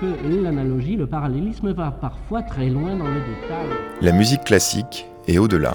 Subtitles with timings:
[0.00, 3.68] que l'analogie, le parallélisme va parfois très loin dans le détail.
[4.00, 5.74] La musique classique est au-delà.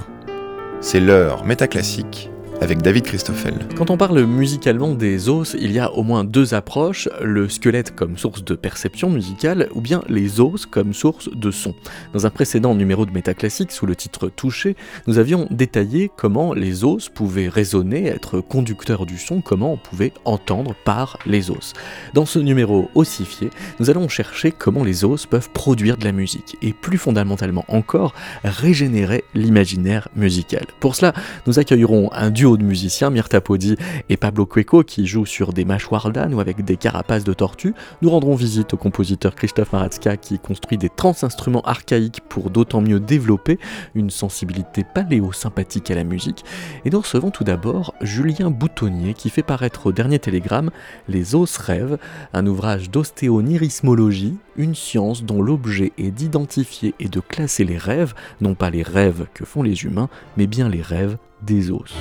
[0.82, 2.30] C'est l'heure métaclassique
[2.62, 3.54] avec David Christoffel.
[3.76, 7.96] Quand on parle musicalement des os, il y a au moins deux approches, le squelette
[7.96, 11.74] comme source de perception musicale ou bien les os comme source de son.
[12.14, 14.76] Dans un précédent numéro de Métaclassique sous le titre Touché,
[15.08, 20.14] nous avions détaillé comment les os pouvaient résonner, être conducteurs du son, comment on pouvait
[20.26, 21.74] entendre par les os.
[22.14, 26.58] Dans ce numéro ossifié, nous allons chercher comment les os peuvent produire de la musique
[26.62, 30.66] et plus fondamentalement encore régénérer l'imaginaire musical.
[30.80, 31.14] Pour cela,
[31.48, 33.76] nous accueillerons un duo de musiciens, Myrta Podi
[34.10, 37.74] et Pablo Cueco, qui jouent sur des mâchoires d'âne ou avec des carapaces de tortue.
[38.02, 43.00] Nous rendrons visite au compositeur Christophe Maratska, qui construit des trans-instruments archaïques pour d'autant mieux
[43.00, 43.60] développer
[43.96, 46.44] une sensibilité paléo-sympathique à la musique.
[46.86, 50.72] Et nous recevons tout d'abord Julien Boutonnier, qui fait paraître au dernier télégramme
[51.08, 51.98] Les os rêves,
[52.34, 58.56] un ouvrage d'ostéonirismologie, une science dont l'objet est d'identifier et de classer les rêves, non
[58.56, 61.94] pas les rêves que font les humains, mais bien les rêves des os.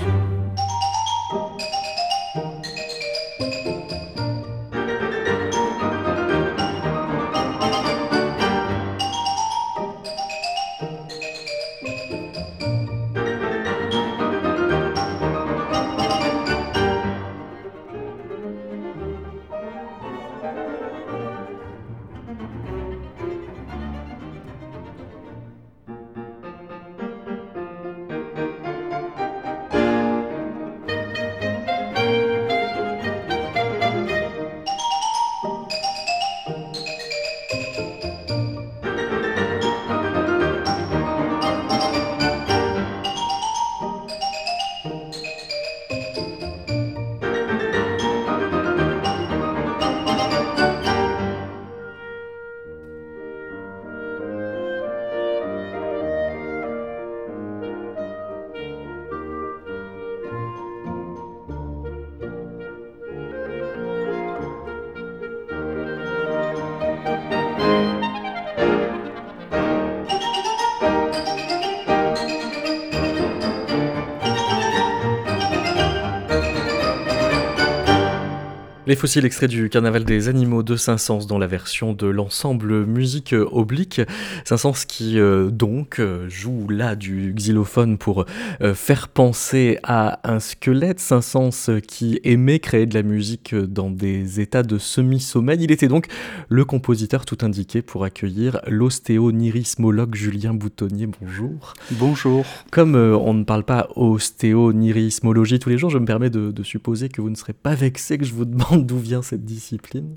[78.88, 83.34] Les fossiles extraits du Carnaval des animaux de Saint-Saëns dans la version de l'ensemble musique
[83.52, 84.00] oblique.
[84.46, 88.24] Saint-Saëns qui euh, donc euh, joue là du xylophone pour
[88.62, 91.00] euh, faire penser à un squelette.
[91.00, 95.58] Saint-Saëns qui aimait créer de la musique dans des états de semi-sommeil.
[95.60, 96.06] Il était donc
[96.48, 101.10] le compositeur tout indiqué pour accueillir l'ostéonirismologue Julien Boutonnier.
[101.20, 101.74] Bonjour.
[101.90, 102.46] Bonjour.
[102.70, 107.10] Comme on ne parle pas ostéonirismologie tous les jours, je me permets de, de supposer
[107.10, 110.16] que vous ne serez pas vexé que je vous demande d'où vient cette discipline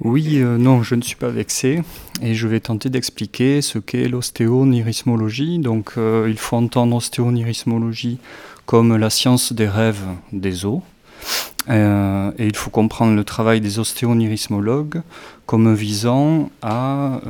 [0.00, 1.82] Oui, euh, non, je ne suis pas vexé
[2.22, 5.58] et je vais tenter d'expliquer ce qu'est l'ostéonirismologie.
[5.58, 8.18] Donc, euh, il faut entendre ostéonirismologie
[8.66, 10.80] comme la science des rêves des os.
[11.68, 15.02] Euh, et il faut comprendre le travail des ostéonirismologues
[15.44, 17.20] comme visant à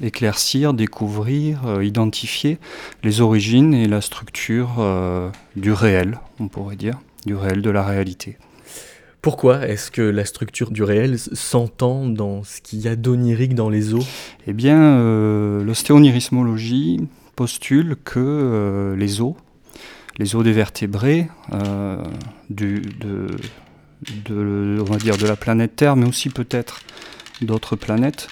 [0.00, 2.58] éclaircir, découvrir, identifier
[3.02, 8.38] les origines et la structure du réel, on pourrait dire, du réel, de la réalité.
[9.22, 13.70] Pourquoi est-ce que la structure du réel s'entend dans ce qu'il y a d'onirique dans
[13.70, 14.04] les os
[14.48, 16.98] Eh bien, euh, l'ostéonirismologie
[17.36, 19.34] postule que euh, les os,
[20.18, 22.02] les os des vertébrés euh,
[22.50, 22.82] de,
[25.24, 26.80] la planète Terre, mais aussi peut-être
[27.40, 28.26] d'autres planètes,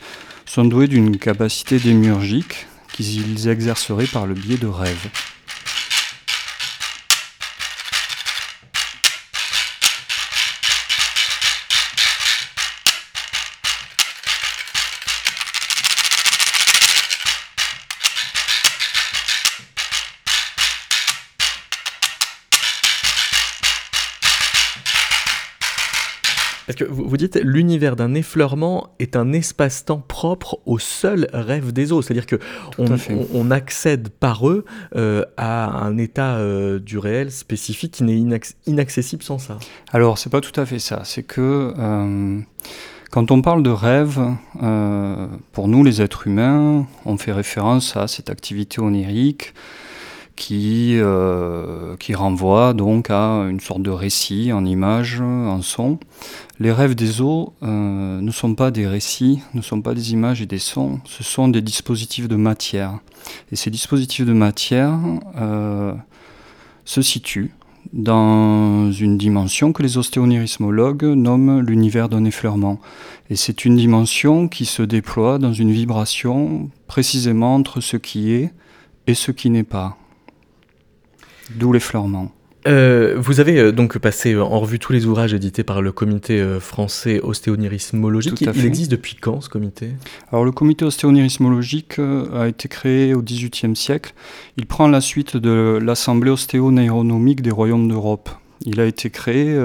[0.45, 5.09] sont doués d'une capacité démiurgique qu'ils exerceraient par le biais de rêves.
[26.71, 31.91] Parce que vous, dites l'univers d'un effleurement est un espace-temps propre au seul rêve des
[31.91, 32.01] eaux.
[32.01, 32.39] C'est-à-dire que
[32.79, 34.65] on, accède par eux
[34.95, 39.59] euh, à un état euh, du réel spécifique qui n'est inaccessible sans ça.
[39.93, 41.03] Alors, c'est pas tout à fait ça.
[41.05, 42.39] C'est que euh,
[43.11, 44.21] quand on parle de rêve,
[45.53, 49.55] pour nous les êtres humains, on fait référence à cette activité onirique
[50.41, 55.99] qui, euh, qui renvoie donc à une sorte de récit en images, en son.
[56.59, 60.41] Les rêves des eaux euh, ne sont pas des récits, ne sont pas des images
[60.41, 63.01] et des sons, ce sont des dispositifs de matière.
[63.53, 64.99] Et ces dispositifs de matière
[65.37, 65.93] euh,
[66.87, 67.53] se situent
[67.93, 72.81] dans une dimension que les ostéonirismologues nomment l'univers d'un effleurement.
[73.29, 78.55] Et c'est une dimension qui se déploie dans une vibration précisément entre ce qui est
[79.07, 80.00] et ce qui n'est pas.
[81.57, 82.33] D'où l'effleurement.
[82.69, 85.93] Euh, vous avez euh, donc passé euh, en revue tous les ouvrages édités par le
[85.93, 88.41] comité français ostéonirismologique.
[88.41, 89.91] Il existe depuis quand ce comité?
[90.31, 94.13] Alors le comité ostéonirismologique a été créé au XVIIIe siècle.
[94.57, 98.29] Il prend la suite de l'Assemblée ostéoneuronomique des royaumes d'Europe.
[98.67, 99.59] Il a été créé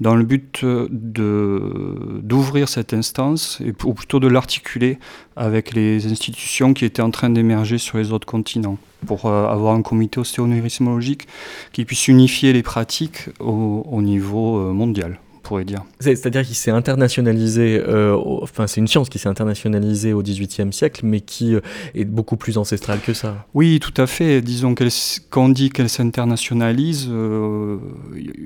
[0.00, 4.98] dans le but d'ouvrir cette instance, ou plutôt de l'articuler
[5.36, 9.74] avec les institutions qui étaient en train d'émerger sur les autres continents, pour euh, avoir
[9.74, 11.26] un comité ostéoneurismologique
[11.72, 15.84] qui puisse unifier les pratiques au niveau euh, mondial pourrait dire.
[16.00, 21.02] C'est-à-dire qu'il s'est internationalisé, euh, enfin c'est une science qui s'est internationalisée au XVIIIe siècle,
[21.04, 21.60] mais qui euh,
[21.94, 23.46] est beaucoup plus ancestrale que ça.
[23.54, 24.42] Oui, tout à fait.
[24.42, 24.88] Disons qu'on
[25.30, 27.78] quand dit qu'elle s'internationalise, euh,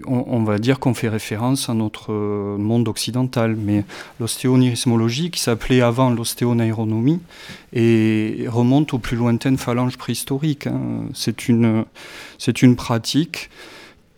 [0.06, 3.56] on, va dire qu'on fait référence à notre monde occidental.
[3.56, 3.84] Mais
[4.20, 7.20] l'ostéonirismologie, qui s'appelait avant l'ostéonaironomie,
[7.72, 10.66] et remonte aux plus lointaines phalanges préhistoriques.
[10.66, 10.80] Hein.
[11.14, 11.84] C'est une,
[12.62, 13.48] une pratique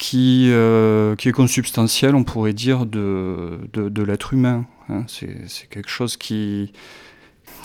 [0.02, 4.66] qui, euh, qui est consubstantiel, on pourrait dire, de, de, l'être humain.
[4.88, 5.04] Hein.
[5.06, 6.72] C'est quelque chose qui,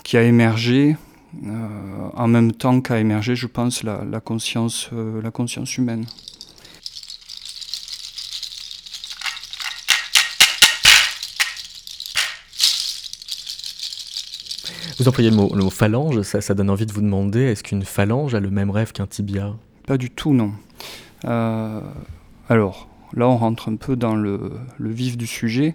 [0.04, 0.96] qui a émergé
[1.44, 1.68] euh,
[2.14, 6.04] en même temps qu'a émergé, je pense, la, la conscience, euh, la conscience humaine.
[15.00, 17.64] Vous employez le mot, le mot phalange, ça, ça, donne envie de vous demander, est-ce
[17.64, 19.56] qu'une phalange a le même rêve qu'un tibia?
[19.88, 20.52] Pas du tout, non.
[22.50, 24.50] Alors, là, on rentre un peu dans le,
[24.80, 25.74] vif du sujet.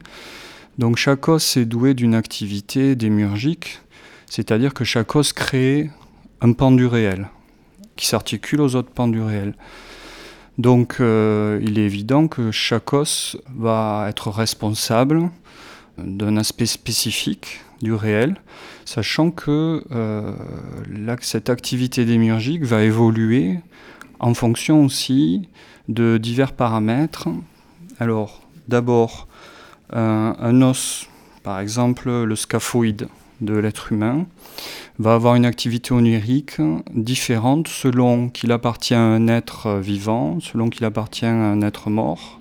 [0.80, 3.82] Donc, chaque os est doué d'une activité démurgique,
[4.26, 5.92] c'est-à-dire que chaque os crée
[6.42, 7.28] un pan du réel
[7.96, 9.54] qui s'articule aux autres pans du réel.
[10.58, 15.30] Donc, euh, il est évident que chaque os va être responsable
[16.00, 18.36] d'un aspect spécifique du réel,
[18.84, 20.34] sachant que euh,
[21.22, 23.60] cette activité démurgique va évoluer
[24.20, 25.48] en fonction aussi
[25.90, 27.28] de divers paramètres.
[28.00, 29.28] Alors, d'abord,
[29.92, 31.08] un os,
[31.44, 33.08] par exemple le scaphoïde
[33.42, 34.26] de l'être humain,
[35.00, 36.62] va avoir une activité onirique
[36.94, 42.40] différente selon qu'il appartient à un être vivant, selon qu'il appartient à un être mort,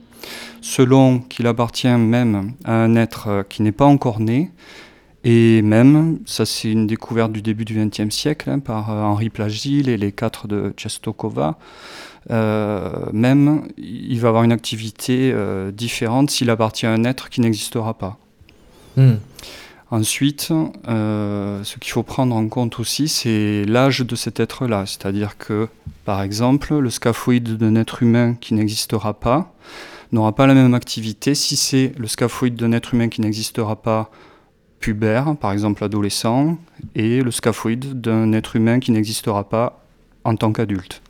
[0.60, 4.50] selon qu'il appartient même à un être qui n'est pas encore né,
[5.24, 9.88] et même, ça c'est une découverte du début du XXe siècle hein, par Henri Plagil
[9.88, 11.58] et les quatre de Chestokova,
[12.30, 17.40] euh, même il va avoir une activité euh, différente s'il appartient à un être qui
[17.40, 18.18] n'existera pas.
[18.96, 19.14] Hmm.
[19.90, 20.52] Ensuite,
[20.88, 24.86] euh, ce qu'il faut prendre en compte aussi, c'est l'âge de cet être-là.
[24.86, 25.68] C'est-à-dire que,
[26.06, 29.52] par exemple, le scaphoïde d'un être humain qui n'existera pas
[30.10, 34.10] n'aura pas la même activité si c'est le scaphoïde d'un être humain qui n'existera pas
[34.82, 36.58] pubère, par exemple adolescent,
[36.94, 39.82] et le scaphoïde d'un être humain qui n'existera pas
[40.24, 41.00] en tant qu'adulte.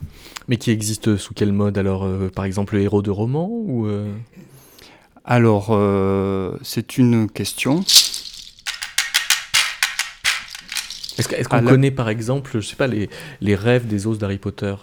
[0.47, 3.87] Mais qui existe sous quel mode alors euh, Par exemple, le héros de roman ou
[3.87, 4.13] euh
[5.25, 7.81] Alors, euh, c'est une question.
[11.17, 13.09] Est-ce qu'on connaît par exemple, je sais pas, les,
[13.41, 14.75] les rêves des os d'Harry Potter?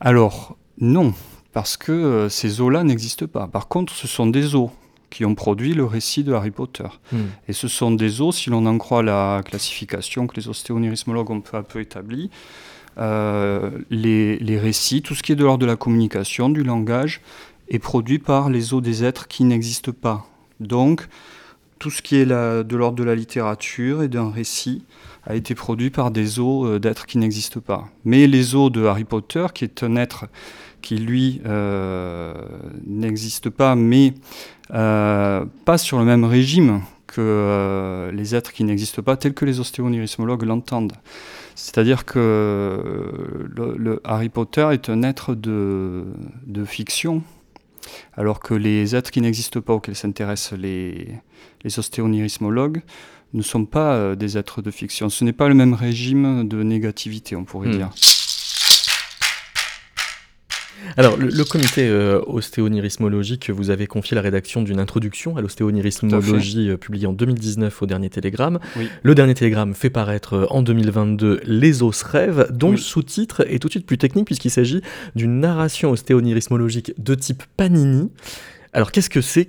[0.00, 1.12] Alors, non,
[1.52, 3.46] parce que ces os-là n'existent pas.
[3.46, 4.70] Par contre, ce sont des os
[5.10, 6.88] qui ont produit le récit de Harry Potter.
[7.12, 7.26] Hmm.
[7.48, 11.40] Et ce sont des os, si l'on en croit la classification que les ostéonirismologues ont
[11.40, 12.30] peu à peu établie,
[12.98, 17.20] euh, les, récits, tout ce qui est de l'ordre de la communication, du langage,
[17.68, 20.26] est produit par les os des êtres qui n'existent pas.
[20.58, 21.06] Donc,
[21.78, 24.84] tout ce qui est de l'ordre de la littérature et d'un récit
[25.24, 27.88] a été produit par des os euh, d'êtres qui n'existent pas.
[28.04, 30.26] Mais les os de Harry Potter, qui est un être
[30.80, 32.34] qui, lui, euh,
[32.86, 34.14] n'existe pas, mais
[34.68, 40.44] pas sur le même régime que les êtres qui n'existent pas, tels que les ostéonirismologues
[40.44, 40.92] l'entendent.
[41.56, 46.04] C'est-à-dire que le, Harry Potter est un être de,
[46.64, 47.22] fiction,
[48.14, 51.08] alors que les êtres qui n'existent pas, auxquels s'intéressent les,
[51.64, 52.82] les ostéonirismologues,
[53.32, 55.08] ne sont pas euh, des êtres de fiction.
[55.08, 57.76] Ce n'est pas le même régime de négativité, on pourrait hmm.
[57.76, 57.90] dire.
[60.96, 66.76] Alors, le, comité euh, ostéonirismologique vous avez confié la rédaction d'une introduction à l'ostéonirismologie euh,
[66.76, 68.58] publiée en 2019 au Dernier Télégramme.
[69.02, 73.58] Le Dernier Télégramme fait paraître euh, en 2022 Les os rêves, dont le sous-titre est
[73.58, 74.82] tout de suite plus technique puisqu'il s'agit
[75.14, 78.10] d'une narration ostéonirismologique de type Panini.
[78.72, 79.48] Alors, qu'est-ce que c'est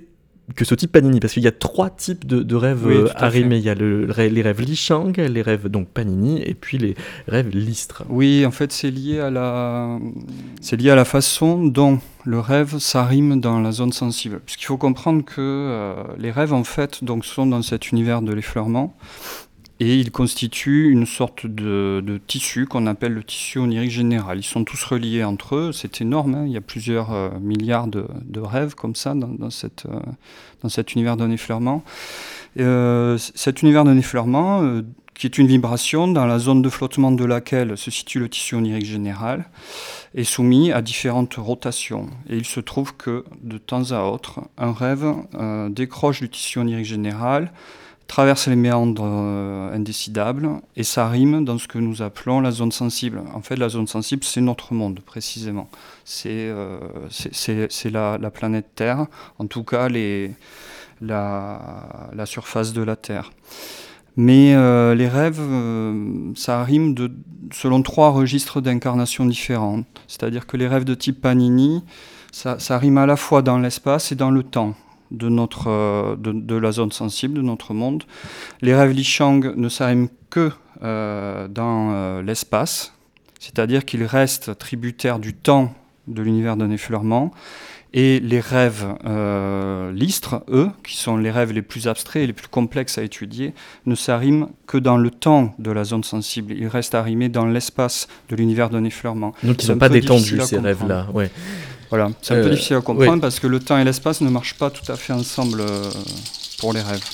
[0.56, 3.68] que ce type Panini Parce qu'il y a trois types de, rêves oui, Il y
[3.68, 6.94] a les rêves Li Shang, les rêves donc Panini, et puis les
[7.28, 8.04] rêves Listre.
[8.08, 9.98] Oui, en fait, c'est lié à la,
[10.60, 14.40] c'est lié à la façon dont le rêve s'arrime dans la zone sensible.
[14.44, 18.32] Puisqu'il faut comprendre que euh, les rêves, en fait, donc, sont dans cet univers de
[18.32, 18.94] l'effleurement
[19.82, 24.38] et ils constituent une sorte de, tissu qu'on appelle le tissu onirique général.
[24.38, 26.44] Ils sont tous reliés entre eux, c'est énorme, hein.
[26.46, 28.06] il y a plusieurs euh, milliards de,
[28.40, 31.82] rêves comme ça dans, euh, cet univers d'un effleurement.
[32.60, 34.62] Euh, cet univers d'un effleurement,
[35.14, 38.54] qui est une vibration dans la zone de flottement de laquelle se situe le tissu
[38.54, 39.46] onirique général,
[40.14, 42.08] est soumis à différentes rotations.
[42.30, 45.12] Et il se trouve que de temps à autre, un rêve
[45.70, 47.50] décroche du tissu onirique général,
[48.12, 52.70] traverse les méandres euh, indécidables et ça rime dans ce que nous appelons la zone
[52.70, 53.22] sensible.
[53.32, 55.70] En fait, la zone sensible, c'est notre monde, précisément.
[56.04, 56.78] C'est euh,
[57.86, 59.06] la, la, planète Terre,
[59.38, 60.28] en tout cas la,
[62.26, 63.32] surface de la Terre.
[64.18, 65.40] Mais euh, les rêves,
[66.36, 66.94] ça rime
[67.50, 69.84] selon trois registres d'incarnation différents.
[70.06, 71.82] C'est-à-dire que les rêves de type Panini,
[72.30, 74.74] ça, ça rime à la fois dans l'espace et dans le temps
[75.12, 78.04] de, notre, euh, de, la zone sensible de notre monde.
[78.60, 80.50] Les rêves Shang ne s'arriment que
[80.82, 82.94] euh, dans euh, l'espace,
[83.38, 85.74] c'est-à-dire qu'ils restent tributaires du temps
[86.08, 87.30] de l'univers d'un effleurement.
[87.94, 88.86] Et les rêves
[89.92, 93.52] listres, eux, qui sont les rêves les plus abstraits et les plus complexes à étudier,
[93.84, 96.54] ne s'arriment que dans le temps de la zone sensible.
[96.54, 99.34] Ils restent arrimés dans l'espace de l'univers d'un effleurement.
[99.42, 101.08] Donc ils ne sont pas détendus, ces rêves-là.
[101.12, 101.30] Ouais.
[101.92, 104.30] Voilà, c'est un peu euh, difficile à comprendre parce que le temps et l'espace ne
[104.30, 105.90] marchent pas tout à fait ensemble euh,
[106.58, 107.04] pour les rêves.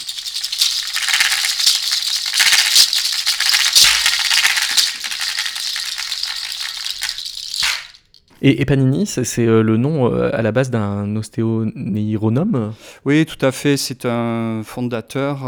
[8.40, 12.72] Et, Panini, c'est euh, le nom à la base d'un ostéoneuronome
[13.04, 13.76] Oui, tout à fait.
[13.76, 15.38] C'est un fondateur.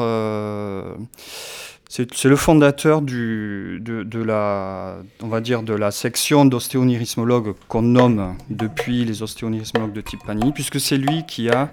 [1.92, 3.80] C'est le fondateur de,
[4.22, 11.50] la, section d'ostéonirismologues qu'on nomme depuis les ostéonirismologues de type Panini, puisque c'est lui qui
[11.50, 11.72] a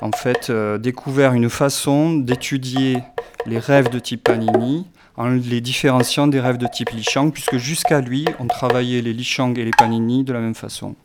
[0.00, 2.98] en fait euh, découvert une façon d'étudier
[3.46, 7.58] les rêves de type Panini en les différenciant des rêves de type Li Shang, puisque
[7.58, 10.96] jusqu'à lui, on travaillait les Li Shang et les Panini de la même façon.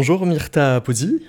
[0.00, 1.20] Bonjour Myrta Pozzi.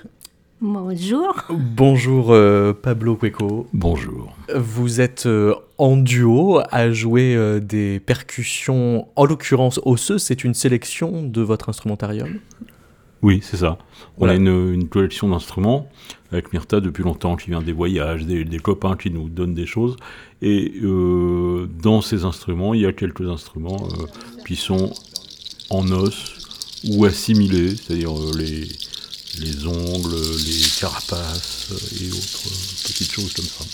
[0.62, 1.36] Bonjour.
[1.50, 3.68] Bonjour euh, Pablo Cueco.
[3.74, 4.34] Bonjour.
[4.56, 10.24] Vous êtes euh, en duo à jouer euh, des percussions, en l'occurrence osseuses.
[10.24, 12.40] C'est une sélection de votre instrumentarium
[13.22, 13.78] Oui, c'est ça.
[14.18, 15.90] On a une, collection d'instruments
[16.32, 19.66] avec Myrta depuis longtemps qui vient des voyages, des, des copains qui nous donnent des
[19.66, 19.98] choses.
[20.42, 23.90] Et dans ces instruments, il y a quelques instruments
[24.46, 24.94] qui sont
[25.70, 26.41] en os
[26.86, 28.68] ou assimilés, c'est-à-dire euh, les,
[29.40, 31.68] les ongles, les carapaces
[32.02, 32.50] et autres
[32.84, 33.66] petites choses comme ça.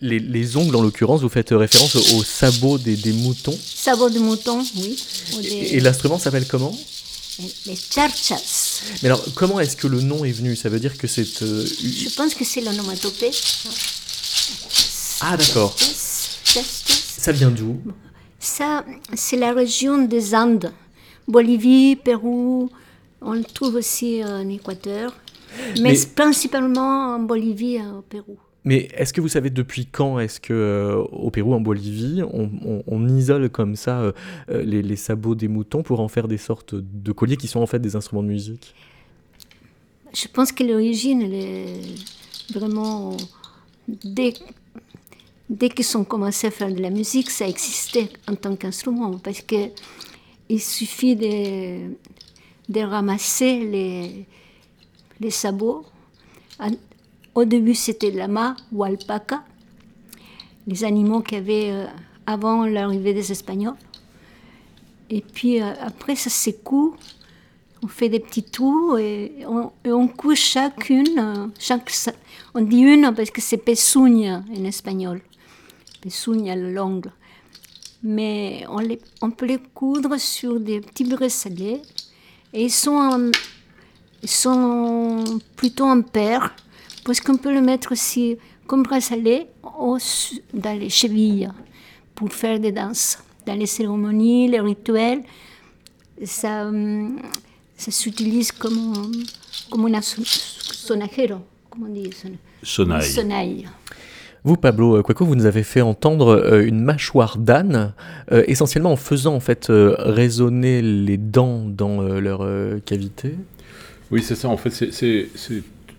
[0.00, 3.58] Les, les, ongles, en l'occurrence, vous faites référence aux sabots des, des moutons?
[3.74, 4.96] Sabots de moutons, oui.
[5.42, 6.78] Et, et l'instrument s'appelle comment?
[7.66, 8.63] Les charchas.
[9.02, 10.56] Mais alors, comment est-ce que le nom est venu?
[10.56, 11.42] Ça veut dire que c'est.
[11.42, 13.30] Euh, Je pense que c'est l'onomatopée.
[15.20, 15.76] Ah, d'accord.
[15.78, 17.80] Ça vient d'où?
[18.38, 20.72] Ça, c'est la région des Andes.
[21.26, 22.70] Bolivie, Pérou,
[23.22, 25.14] On le trouve aussi en Équateur,
[25.80, 28.36] mais, principalement en Bolivie et au Pérou.
[28.64, 33.08] Mais est-ce que vous savez depuis quand est-ce que euh, au Pérou, en Bolivie, on,
[33.08, 34.12] isole comme ça euh,
[34.50, 37.66] euh, les, sabots des moutons pour en faire des sortes de colliers qui sont en
[37.66, 38.74] fait des instruments de musique?
[40.14, 41.80] Je pense que l'origine est
[42.54, 43.16] vraiment
[44.04, 44.32] dès
[45.50, 49.42] dès qu'ils ont commencé à faire de la musique, ça existait en tant qu'instrument parce
[49.42, 49.68] que
[50.48, 51.90] il suffit de,
[52.70, 54.26] de ramasser les,
[55.20, 55.84] les sabots
[57.34, 59.42] au début, c'était lama ou alpaca,
[60.66, 61.86] les animaux qu'il y avait euh,
[62.26, 63.76] avant l'arrivée des Espagnols.
[65.10, 66.92] Et puis euh, après, ça s'écoule.
[67.82, 69.44] On fait des petits trous et
[69.84, 71.18] on, couche chacune.
[71.18, 71.92] Euh, chaque,
[72.54, 75.20] on dit une parce que c'est pesuña en espagnol.
[76.00, 77.12] Pesuña, l'ongle.
[78.02, 81.82] Mais on, les, on, peut les coudre sur des petits bracelets.
[82.54, 83.30] Et ils sont,
[84.22, 85.24] ils sont
[85.56, 86.54] plutôt en paire
[87.04, 91.48] parce qu'on peut le mettre aussi comme bracelet dans les chevilles
[92.14, 93.18] pour faire des danses.
[93.46, 95.20] Dans les cérémonies, les rituels,
[96.22, 97.18] ça, hum,
[97.76, 99.12] ça s'utilise comme,
[99.70, 102.10] comme un sonajero, comme on dit.
[102.62, 103.68] Sonaille.
[104.46, 107.94] Vous, Pablo Quaco, vous nous avez fait entendre euh, une mâchoire d'âne,
[108.30, 112.46] euh, essentiellement en faisant en fait euh, résonner les dents dans leur
[112.84, 113.36] cavité.
[114.10, 114.48] Oui, c'est ça.
[114.48, 115.28] En fait, c'est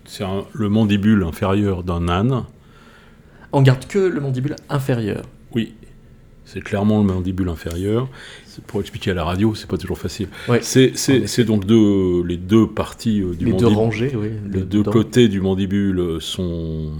[0.06, 2.44] c'est le mandibule inférieur d'un âne.
[3.52, 5.22] On garde que le mandibule inférieur.
[5.54, 5.74] Oui,
[6.44, 8.08] c'est clairement le mandibule inférieur.
[8.66, 10.28] Pour expliquer à la radio, c'est pas toujours facile.
[10.62, 13.52] c'est donc deux, les deux parties euh, du mandibule.
[13.52, 14.30] Les deux rangées, oui.
[14.50, 16.92] Les deux côtés du mandibule sont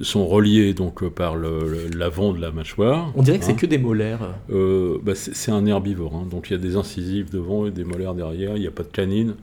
[0.00, 3.12] sont reliés donc euh, par l'avant de la mâchoire.
[3.16, 3.56] On dirait que c'est hein.
[3.56, 4.34] que des molaires.
[4.50, 6.26] Euh, bah, c'est un herbivore, hein.
[6.30, 8.56] donc il y a des incisives devant et des molaires derrière.
[8.56, 9.34] Il n'y a pas de canine,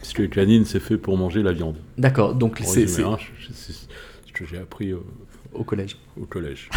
[0.00, 1.76] puisque les canines c'est fait pour manger la viande.
[1.98, 3.16] D'accord, donc c'est hein,
[3.52, 4.90] ce que j'ai appris.
[4.90, 4.98] Euh,
[5.52, 5.96] au collège.
[6.20, 6.70] Au collège,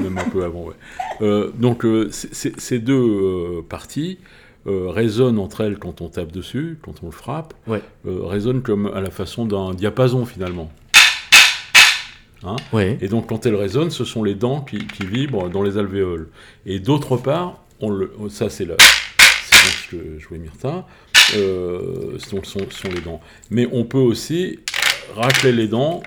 [0.00, 0.66] même un peu avant.
[0.66, 1.50] Ouais.
[1.54, 1.86] donc
[2.20, 4.18] ces deux parties
[4.66, 7.82] résonnent entre elles quand on tape dessus, quand on le frappe, ouais.
[8.04, 10.70] résonnent comme à la façon d'un diapason finalement.
[12.44, 12.56] Hein?
[13.00, 16.28] Et donc, quand elles résonnent, ce sont les dents qui, vibrent dans les alvéoles.
[16.66, 20.86] Et d'autre part, on le, ça c'est ce que jouait Myrta,
[21.34, 23.20] euh, sont, sont, les dents.
[23.50, 24.58] Mais on peut aussi
[25.16, 26.02] racler les dents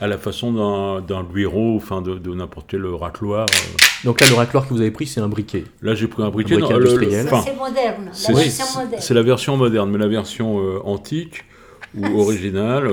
[0.00, 3.46] à la façon d'un bureau, enfin de, n'importe quel racloir.
[3.50, 3.76] Euh.
[4.04, 5.64] Donc là, le racloir que vous avez pris, c'est un briquet.
[5.82, 6.58] Là, j'ai pris un briquet.
[6.58, 8.10] c'est moderne.
[8.98, 11.44] C'est la version moderne, mais la version euh, antique
[11.94, 12.88] ou originale.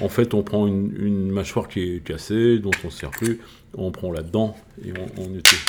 [0.00, 3.40] En fait, on prend une, mâchoire qui est cassée, dont on ne sert plus,
[3.76, 5.64] on prend là-dedans et on, utilise.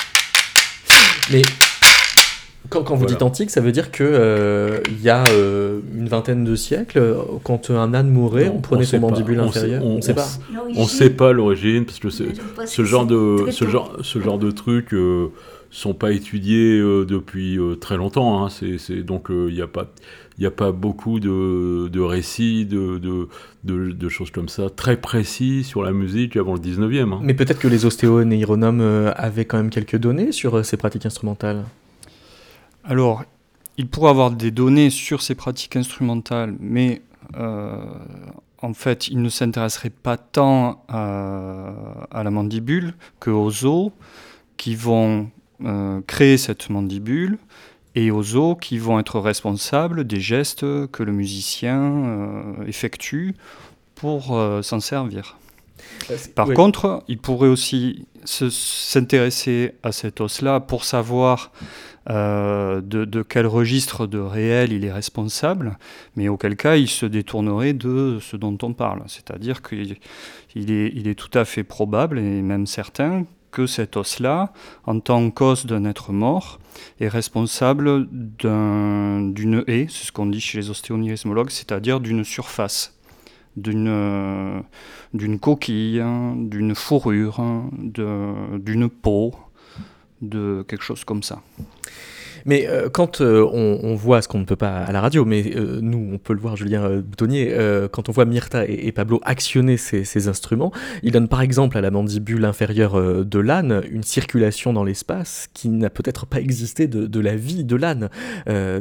[1.31, 1.41] Mais
[2.69, 6.55] quand, vous dites antique, ça veut dire qu'il euh, y a euh, une vingtaine de
[6.55, 9.83] siècles, quand un âne mourait, on prenait son mandibule inférieur.
[9.83, 10.27] On ne sait pas.
[10.75, 14.51] On ne sait pas l'origine parce que ce genre de ce genre ce genre de
[14.51, 15.31] trucs euh,
[15.71, 18.45] sont pas étudiés depuis très longtemps.
[18.45, 18.49] Hein.
[18.49, 19.87] C'est donc il n'y a pas
[20.39, 23.27] il n'y a pas beaucoup de, récits, de,
[23.65, 27.13] de, choses comme ça, très précis sur la musique avant le 19e.
[27.13, 27.19] Hein.
[27.21, 31.05] Mais peut-être que les ostéoneuronomes euh, avaient quand même quelques données sur euh, ces pratiques
[31.05, 31.65] instrumentales
[32.89, 33.23] Alors,
[33.77, 37.01] il pourrait avoir des données sur ces pratiques instrumentales, mais
[37.37, 37.77] euh,
[38.61, 41.71] en fait, il ne s'intéresserait pas tant à,
[42.11, 43.91] la mandibule qu'aux os
[44.57, 45.29] qui vont
[46.07, 47.37] créer cette mandibule
[47.95, 53.35] et aux os qui vont être responsables des gestes que le musicien euh, effectue
[53.95, 55.37] pour euh, s'en servir.
[56.09, 61.51] Euh, Par contre, il pourrait aussi s'intéresser à cet os-là pour savoir
[62.07, 65.77] de, quel registre de réel il est responsable,
[66.15, 69.03] mais auquel cas il se détournerait de ce dont on parle.
[69.07, 69.97] C'est-à-dire qu'il
[70.55, 74.53] est, est tout à fait probable, et même certain, que cet os-là,
[74.85, 76.59] en tant qu'os d'un être mort,
[76.99, 82.97] est responsable d'une haie, c'est ce qu'on dit chez les ostéonirismologues, c'est-à-dire d'une surface,
[83.55, 84.63] d'une
[85.41, 86.03] coquille,
[86.35, 87.41] d'une fourrure,
[87.73, 89.33] d'une peau,
[90.21, 91.41] de quelque chose comme ça.
[92.45, 95.55] Mais euh, quand euh, on, voit ce qu'on ne peut pas à la radio, mais
[95.55, 97.55] euh, nous, on peut le voir, Julien Boutonnier,
[97.91, 100.71] quand on voit Myrta et, Pablo actionner ces, instruments,
[101.03, 105.69] ils donnent par exemple à la mandibule inférieure de l'âne une circulation dans l'espace qui
[105.69, 108.09] n'a peut-être pas existé de, la vie de l'âne.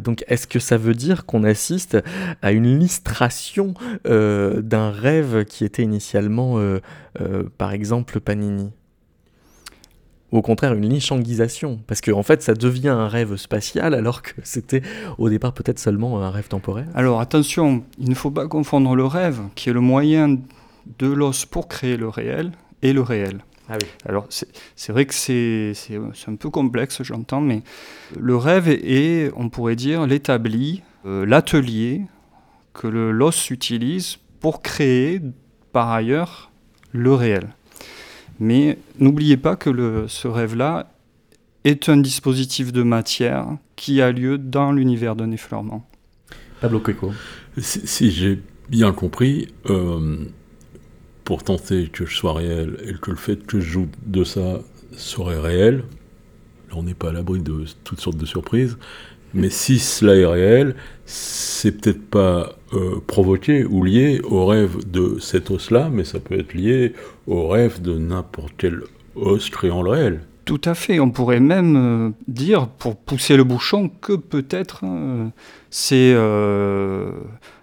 [0.03, 1.99] donc est-ce que ça veut dire qu'on assiste
[2.43, 3.75] à une listration
[4.05, 6.61] d'un rêve qui était initialement,
[7.59, 8.71] par exemple, Panini?
[10.33, 14.23] Ou au contraire une lichanguisation Parce qu'en en fait, ça devient un rêve spatial alors
[14.23, 14.83] que c'était
[15.19, 16.89] au départ peut-être seulement un rêve temporaire.
[16.95, 20.39] Alors attention, il ne faut pas confondre le rêve, qui est le moyen
[20.99, 23.45] de l'os pour créer le réel, et le réel.
[23.69, 23.89] Ah oui.
[24.07, 25.75] Alors c'est vrai que c'est
[26.27, 27.63] un peu complexe, j'entends, mais
[28.19, 32.03] le rêve est, on pourrait dire, l'établi, euh, l'atelier
[32.73, 35.21] que l'os utilise pour créer
[35.73, 36.51] par ailleurs
[36.93, 37.49] le réel.
[38.41, 40.93] Mais n'oubliez pas que le, ce rêve-là
[41.65, 45.89] est un dispositif de matière qui a lieu dans l'univers d'un effleurement.
[46.61, 47.13] Pablo Cueco.
[47.59, 50.17] Si, j'ai bien compris, euh,
[51.25, 54.61] pour tenter que je sois réel et que le fait que je joue de ça
[54.97, 55.85] serait réel,
[56.71, 58.79] là on n'est pas à l'abri de toutes sortes de surprises,
[59.35, 65.19] mais si cela est réel, c'est peut-être pas euh, provoqué ou lié au rêve de
[65.19, 66.93] cet os-là, mais ça peut être lié
[67.27, 68.83] au rêve de n'importe quel
[69.15, 70.21] os créant le réel.
[70.45, 70.99] Tout à fait.
[70.99, 75.27] On pourrait même euh, dire, pour pousser le bouchon, que peut-être euh,
[75.71, 76.15] c'est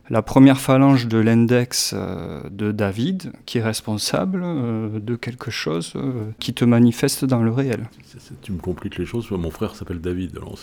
[0.09, 5.93] la première phalange de l'index euh, de David qui est responsable euh, de quelque chose
[5.95, 7.89] euh, qui te manifeste dans le réel.
[8.41, 10.37] tu me compliques les choses, mon frère s'appelle David.
[10.37, 10.57] Alors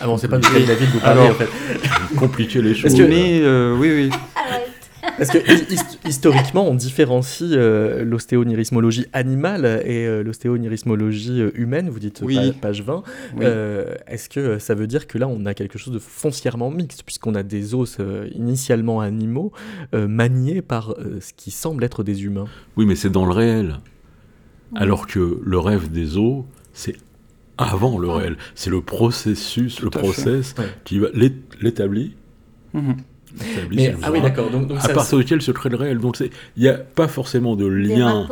[0.00, 1.48] ah bon, c'est pas David, vous parlez en fait.
[2.16, 2.94] Compliquer les choses.
[2.96, 3.42] Mais
[3.78, 4.10] oui, oui.
[5.16, 12.22] Parce que historiquement, on différencie euh, l'ostéonierismologie animale et euh, l'ostéonierismologie euh, humaine, vous dites
[12.60, 13.02] page 20.
[14.06, 17.34] Est-ce que ça veut dire que là, on a quelque chose de foncièrement mixte, puisqu'on
[17.34, 17.98] a des os
[18.32, 19.52] initialement animaux
[19.92, 22.46] maniés par ce qui semble être des humains?
[22.76, 23.80] Oui, mais c'est dans le réel.
[24.74, 26.96] Alors que le rêve des os, c'est
[27.58, 28.16] avant le ah.
[28.16, 28.36] réel.
[28.54, 31.08] C'est le processus, le process qui va
[31.60, 32.10] l'établir.
[34.02, 34.50] Ah oui, d'accord.
[34.50, 35.98] Donc, à partir duquel se crée le réel.
[35.98, 36.30] Donc il
[36.62, 38.28] n'y a pas forcément de lien,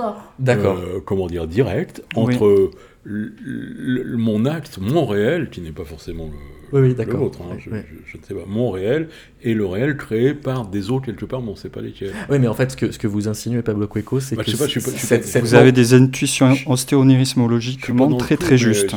[0.49, 2.71] euh, comment dire, direct entre
[3.05, 8.23] mon acte, mon réel, qui n'est pas forcément le, oui, oui, l'autre, hein, je, ne
[8.23, 9.09] sais pas, mon réel,
[9.43, 12.13] et le réel créé par des autres quelque part, mais on ne sait pas lesquels.
[12.31, 15.39] Oui, mais en fait, ce que, ce que vous insinuez, Pablo Cueco, c'est bah, que
[15.41, 18.95] vous avez des intuitions ostéonirismologiquement très très justes.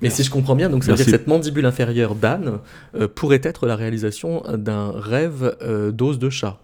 [0.00, 2.60] Mais si je comprends bien, donc ça veut dire que cette mandibule inférieure d'âne
[2.94, 6.60] euh, pourrait être la réalisation d'un rêve euh, d'os de chat.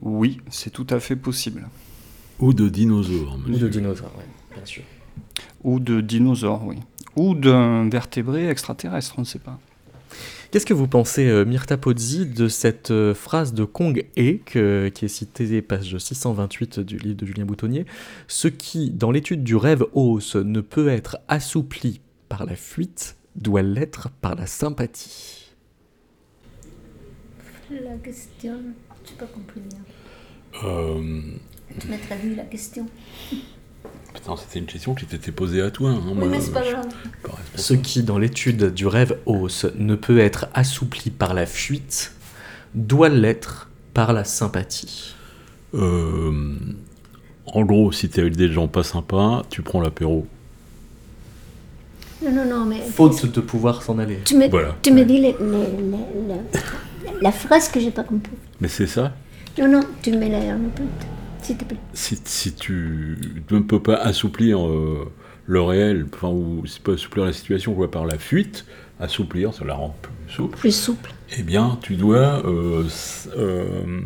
[0.00, 1.68] Oui, c'est tout à fait possible.
[2.38, 3.38] Ou de dinosaures.
[3.48, 4.82] Ou de dinosaures, oui, bien sûr.
[5.62, 6.76] Ou de dinosaures, oui.
[7.16, 9.58] Ou d'un vertébré extraterrestre, on ne sait pas.
[10.50, 14.38] Qu'est-ce que vous pensez, euh, Myrta Pozzi, de cette euh, phrase de Kong E,
[14.90, 17.86] qui est citée page 628 du livre de Julien Boutonnier?
[18.26, 23.62] Ce qui, dans l'étude du rêve os, ne peut être assoupli par la fuite, doit
[23.62, 25.52] l'être par la sympathie.
[27.70, 28.58] La question,
[29.04, 29.78] je n'ai pas compris bien.
[30.64, 31.22] Euh...
[31.78, 32.88] Tu m'as traduit la question.
[34.38, 35.90] C'était une question qui t'était posée à toi.
[35.90, 36.86] Hein, oui, mais c'est pas grave.
[37.56, 42.12] Ce qui, dans l'étude du rêve os, ne peut être assoupli par la fuite,
[42.74, 45.14] doit l'être par la sympathie.
[45.74, 46.54] Euh,
[47.46, 50.26] en gros, si tu es avec des gens pas sympas, tu prends l'apéro.
[52.22, 52.80] Non, non, non, mais.
[52.80, 54.20] Faute de pouvoir s'en aller.
[54.24, 54.48] Tu me,
[54.82, 55.34] tu me dis
[57.20, 58.32] la phrase que j'ai pas compris.
[58.60, 59.12] Mais c'est ça?
[59.58, 60.18] Non, non, tu me
[61.48, 63.16] mets la si, tu
[63.50, 65.10] ne peux pas assouplir euh,
[65.46, 68.64] le réel, enfin, ou si pas assouplir la situation quoi, par la fuite,
[69.00, 70.58] assouplir, ça la rend plus souple.
[70.58, 71.12] Plus souple.
[71.36, 72.84] Eh bien, tu dois, euh,
[73.36, 74.00] euh,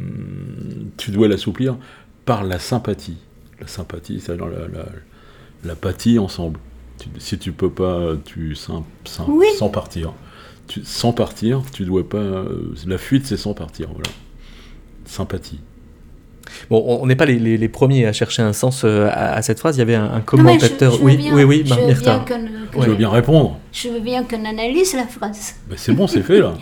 [0.97, 1.77] tu dois l'assouplir
[2.25, 3.19] par la sympathie.
[3.61, 4.67] La sympathie, c'est dans la,
[5.65, 6.59] la, ensemble.
[7.19, 10.13] si tu peux pas, tu sans, sans, partir.
[10.67, 12.45] Tu, sans partir, tu dois pas.
[12.87, 14.11] la fuite, c'est sans partir, voilà.
[15.05, 15.61] Sympathie.
[16.71, 19.77] Bon, on n'est pas les, premiers à chercher un sens euh, à, cette phrase.
[19.77, 21.03] Il y avait un, commentateur.
[21.03, 23.59] oui, oui, oui, je veux bien répondre.
[23.73, 25.55] Je veux bien qu'on analyse la phrase.
[25.69, 26.55] Ben, c'est bon, c'est fait là.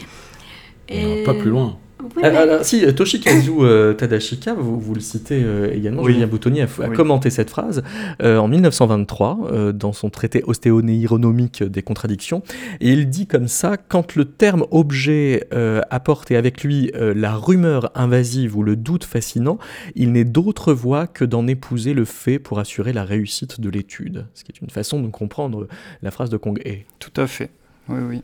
[1.24, 1.76] pas plus loin.
[2.22, 2.28] Ah,
[2.60, 7.30] ah, si, Toshikazu euh, Tadashika, vous, vous, le citez euh, également, Julien Boutoni a, commenté
[7.30, 7.82] cette phrase
[8.22, 12.42] euh, en 1923 dans son traité ostéonéironomique des contradictions.
[12.80, 15.48] Et il dit comme ça quand le terme objet
[15.90, 19.58] apporte avec lui la rumeur invasive ou le doute fascinant,
[19.94, 24.26] il n'est d'autre voie que d'en épouser le fait pour assurer la réussite de l'étude.
[24.34, 25.68] Ce qui est une façon de comprendre
[26.02, 26.78] la phrase de Kong E.
[26.98, 27.50] Tout à fait.
[27.88, 28.22] Oui, oui.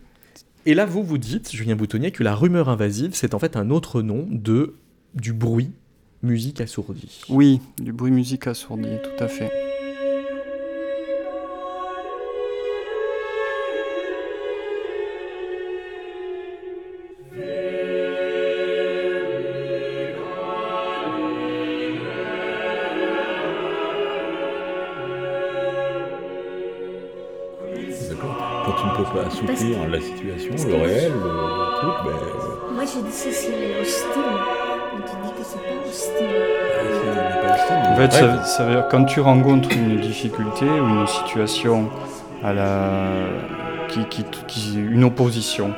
[0.66, 3.70] Et là, vous vous dites, Julien Boutonnier, que la rumeur invasive, c'est en fait un
[3.70, 4.74] autre nom de
[5.14, 5.70] du bruit
[6.22, 7.22] musique assourdie.
[7.28, 9.50] Oui, du bruit musique assourdie, tout à fait.
[29.36, 32.10] Peut pas assouplir la situation, le réel, le, truc, ben...
[32.10, 32.74] Euh.
[32.74, 34.22] Moi, je dis ça, c'est hostile.
[34.94, 36.48] Mais tu dis que c'est pas hostile.
[37.90, 41.88] En fait, ça, ça veut dire quand tu rencontres une difficulté ou une situation
[42.44, 43.06] à la...
[43.88, 45.74] qui, qui, qui une opposition,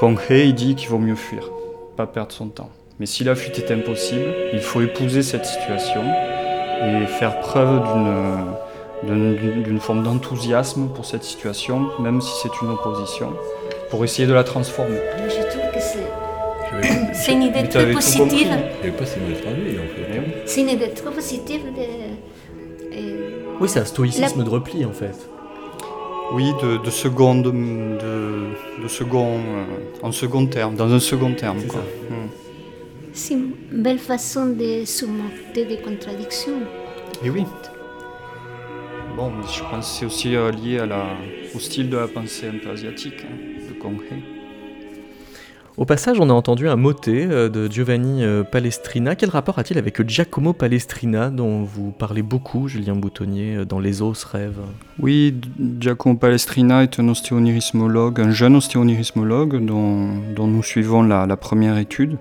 [0.00, 0.20] oui.
[0.30, 1.50] il dit qu'il vaut mieux fuir,
[1.96, 2.70] pas perdre son temps.
[2.98, 6.02] Mais si la fuite est impossible, il faut épouser cette situation
[6.82, 8.54] et faire preuve d'une
[9.80, 13.32] forme d'enthousiasme pour cette situation, même si c'est une opposition,
[13.90, 15.00] pour essayer de la transformer.
[15.28, 18.48] Je trouve que c'est une idée très positive.
[18.98, 20.42] pas si mal traduit en fait.
[20.46, 22.20] C'est une idée très positive de...
[23.60, 25.28] Oui, c'est un stoïcisme de repli en fait.
[26.32, 29.64] Oui, de, de second, de, de, second, euh,
[30.02, 31.58] en second terme, dans un second terme.
[33.12, 36.60] C'est une belle façon de surmonter des contradictions.
[37.24, 37.44] Et oui.
[39.20, 41.04] Bon, je pense que c'est aussi euh, lié à la,
[41.54, 43.36] au style de la pensée un peu asiatique, hein,
[43.68, 43.74] de.
[45.76, 49.16] Au passage, on a entendu un motet euh, de Giovanni euh, Palestrina.
[49.16, 54.24] Quel rapport a-t-il avec Giacomo Palestrina, dont vous parlez beaucoup, Julien Boutonnier, dans Les os
[54.24, 54.60] rêves?
[54.98, 55.34] Oui,
[55.78, 61.76] Giacomo Palestrina est un ostéonirismologue, un jeune ostéonirismologue dont, dont nous suivons la, la première
[61.76, 62.16] étude.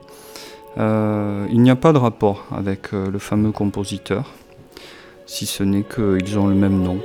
[0.78, 4.34] Euh, il n'y a pas de rapport avec le fameux compositeur,
[5.30, 7.00] si ce n'est qu'ils ont le même nom.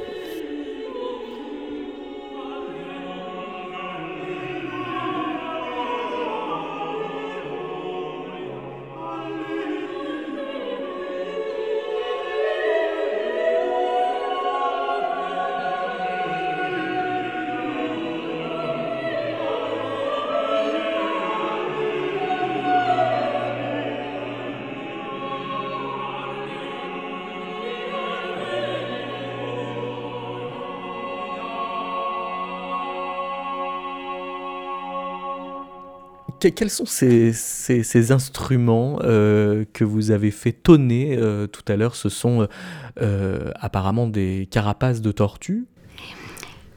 [36.53, 41.97] Quels sont ces, instruments euh, que vous avez fait tonner euh, tout à l'heure?
[41.97, 42.47] Ce sont
[43.01, 45.67] euh, apparemment des carapaces de tortues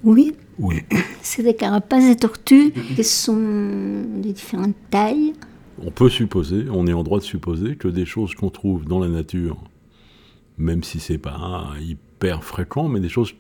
[0.03, 0.36] Oui.
[0.60, 0.84] Oui.
[1.21, 5.34] C'est des carapaces de tortues qui sont de différentes tailles.
[5.84, 8.99] On peut supposer, on est en droit de supposer que des choses qu'on trouve dans
[8.99, 9.63] la nature,
[10.58, 13.36] même si c'est pas hyper fréquent, mais des choses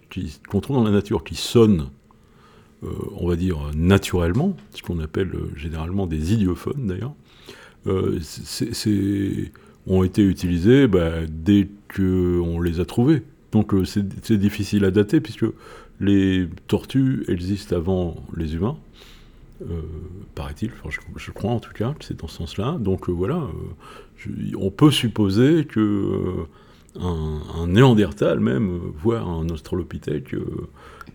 [0.47, 1.89] qu'on trouve dans la nature qui sonnent
[2.83, 7.13] euh, on va dire, naturellement, ce qu'on appelle euh, généralement des idiophones d'ailleurs,
[7.87, 8.19] euh,
[9.87, 13.23] ont été utilisés bah, dès qu'on les a trouvés.
[13.51, 15.45] Donc c'est difficile à dater puisque
[15.99, 18.77] les tortues existent avant les humains,
[20.35, 20.71] paraît-il,
[21.15, 22.77] je, crois en tout cas que c'est dans ce sens-là.
[22.79, 23.41] Donc voilà,
[24.57, 26.45] on peut supposer que
[26.99, 30.35] un, néandertal même, voire un australopithèque,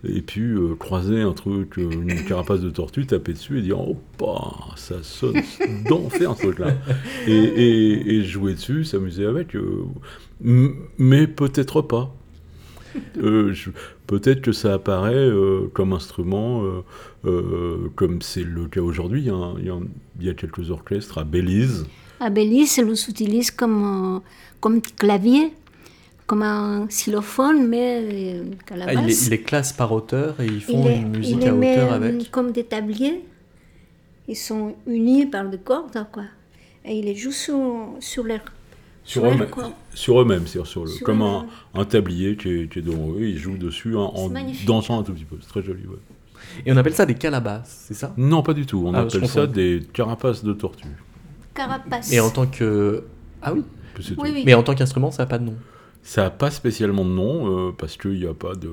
[0.03, 3.79] et puis euh, croiser un truc, euh, une carapace de tortue, taper dessus et dire
[3.79, 5.41] oh bah, ça sonne
[5.89, 6.73] d'enfer ce truc-là.
[7.27, 9.55] Et, et, jouer dessus, s'amuser avec.
[9.55, 9.85] Euh,
[10.41, 12.13] mais peut-être pas.
[14.07, 15.29] peut-être que ça apparaît
[15.71, 16.63] comme instrument,
[17.95, 19.29] comme c'est le cas aujourd'hui.
[19.29, 19.55] Hein.
[19.59, 21.85] Il, y a quelques orchestres à Belize.
[22.19, 24.21] À Belize, on l'utilise comme,
[24.59, 25.53] comme clavier
[26.33, 29.27] comme un xylophone, mais euh, à la ah, base.
[29.27, 32.31] Il, les, classe par hauteur et ils font une musique à hauteur euh, avec.
[32.31, 33.23] Comme des tabliers.
[34.27, 36.23] Ils sont unis par des cordes, quoi.
[36.85, 37.59] Et ils les jouent sur,
[37.99, 38.39] sur leur.
[39.03, 39.47] Sur, eux-mêmes,
[39.93, 43.27] sur eux-mêmes, sur, sur le, comme un, un, tablier qui est, qui est, devant eux,
[43.27, 44.31] ils jouent dessus en, en
[44.65, 45.35] dansant un tout petit peu.
[45.39, 45.99] C'est très joli, ouais.
[46.65, 48.11] Et on appelle ça des calabasses, c'est ça?
[48.17, 48.85] Non, pas du tout.
[48.87, 50.87] On ah, appelle ça des carapaces de tortue.
[51.53, 52.11] Carapaces.
[52.11, 53.03] Et en tant que.
[53.41, 53.61] Ah oui,
[53.99, 54.43] oui, oui.
[54.47, 55.55] Mais en tant qu'instrument, ça n'a pas de nom
[56.03, 58.69] ça n'a pas spécialement de nom, euh, parce qu'il n'y a pas de...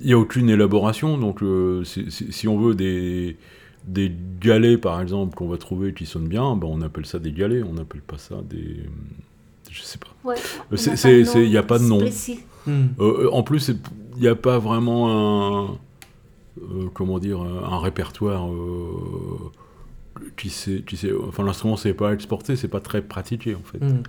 [0.00, 3.36] Il n'y a aucune élaboration, donc euh, si, on veut des,
[3.86, 7.32] des galets, par exemple, qu'on va trouver qui sonnent bien, ben on appelle ça des
[7.32, 8.80] galets, on n'appelle pas ça des...
[9.70, 10.34] Je sais pas.
[10.72, 12.00] Il n'y a pas de nom.
[12.66, 12.86] Hmm.
[13.00, 13.68] Euh, en plus,
[14.16, 15.78] il n'y a pas vraiment un...
[16.92, 18.48] comment dire Un répertoire
[20.36, 20.82] qui sait...
[20.86, 23.78] Qui sait enfin, l'instrument, c'est pas exporté, c'est pas très pratiqué, en fait.
[23.78, 24.02] Hmm.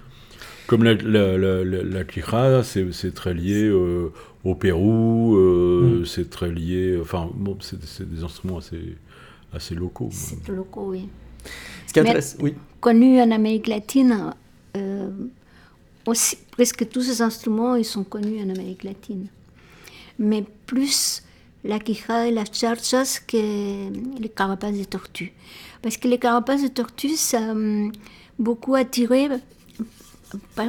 [0.67, 4.11] Comme la, la, la, c'est très lié euh,
[4.43, 6.05] au Pérou, euh, mm.
[6.05, 6.97] c'est très lié.
[6.99, 8.95] Enfin, bon, c'est des instruments assez,
[9.53, 10.09] assez locaux.
[10.11, 11.07] C'est locaux, oui.
[11.87, 12.55] Ce qui intéresse, oui.
[12.79, 14.31] Connu en Amérique latine,
[14.75, 15.09] euh,
[16.05, 19.27] aussi, presque tous ces instruments, ils sont connus en Amérique latine.
[20.17, 21.23] Mais plus
[21.63, 23.37] la quijada et la charchas que
[24.19, 25.33] les carapaces de tortue.
[25.81, 27.55] Parce que les carapaces de tortue, ça a
[28.39, 29.29] beaucoup attiré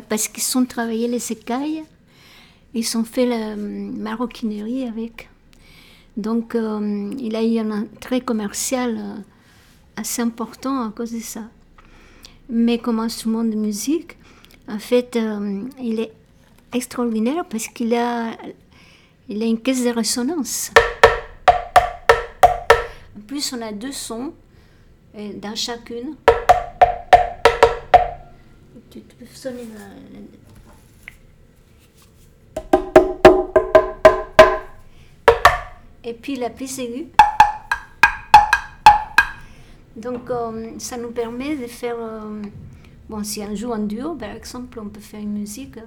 [0.09, 1.83] parce qu'ils sont travaillés les écailles,
[2.75, 5.29] ils ont fait la maroquinerie avec.
[6.17, 9.25] Donc, il a eu un trait commercial
[9.97, 11.43] assez important à cause de ça.
[12.49, 14.17] Mais comme instrument de musique,
[14.69, 15.19] en fait,
[15.81, 16.13] il est
[16.73, 18.37] extraordinaire parce qu'il a,
[19.29, 20.71] il a une caisse de résonance.
[23.17, 24.33] En plus, on a deux sons
[25.15, 26.15] dans chacune.
[29.27, 29.67] Tu peux sonner
[36.05, 37.09] Et puis la prise aiguë.
[39.97, 41.97] Donc, euh, ça nous permet de faire.
[41.99, 42.41] Euh,
[43.09, 45.79] bon, si on joue en duo, par exemple, on peut faire une musique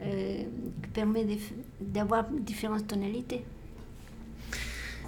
[0.00, 0.42] euh,
[0.82, 1.26] qui permet
[1.78, 3.44] d'avoir différentes tonalités.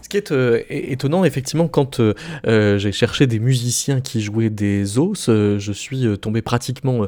[0.02, 2.14] Ce qui est euh, étonnant, effectivement, quand euh,
[2.46, 7.06] euh, j'ai cherché des musiciens qui jouaient des os, je suis tombé pratiquement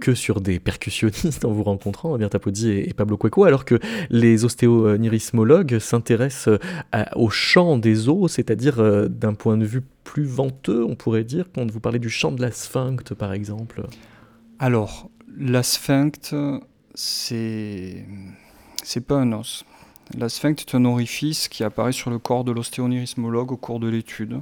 [0.00, 3.78] que sur des percussionnistes en vous rencontrant, Amir Tapodi et, Pablo Cueco, alors que
[4.10, 6.58] les ostéonierismologues s'intéressent
[7.14, 11.68] au chant des os, c'est-à-dire d'un point de vue plus venteux, on pourrait dire, quand
[11.70, 13.82] vous parlez du chant de la sphincte, par exemple.
[14.58, 16.34] Alors, la sphincte,
[16.94, 18.06] c'est
[18.82, 19.64] c'est pas un os.
[20.14, 23.88] La sphincte est un orifice qui apparaît sur le corps de l'ostéonirismologue au cours de
[23.88, 24.40] l'étude.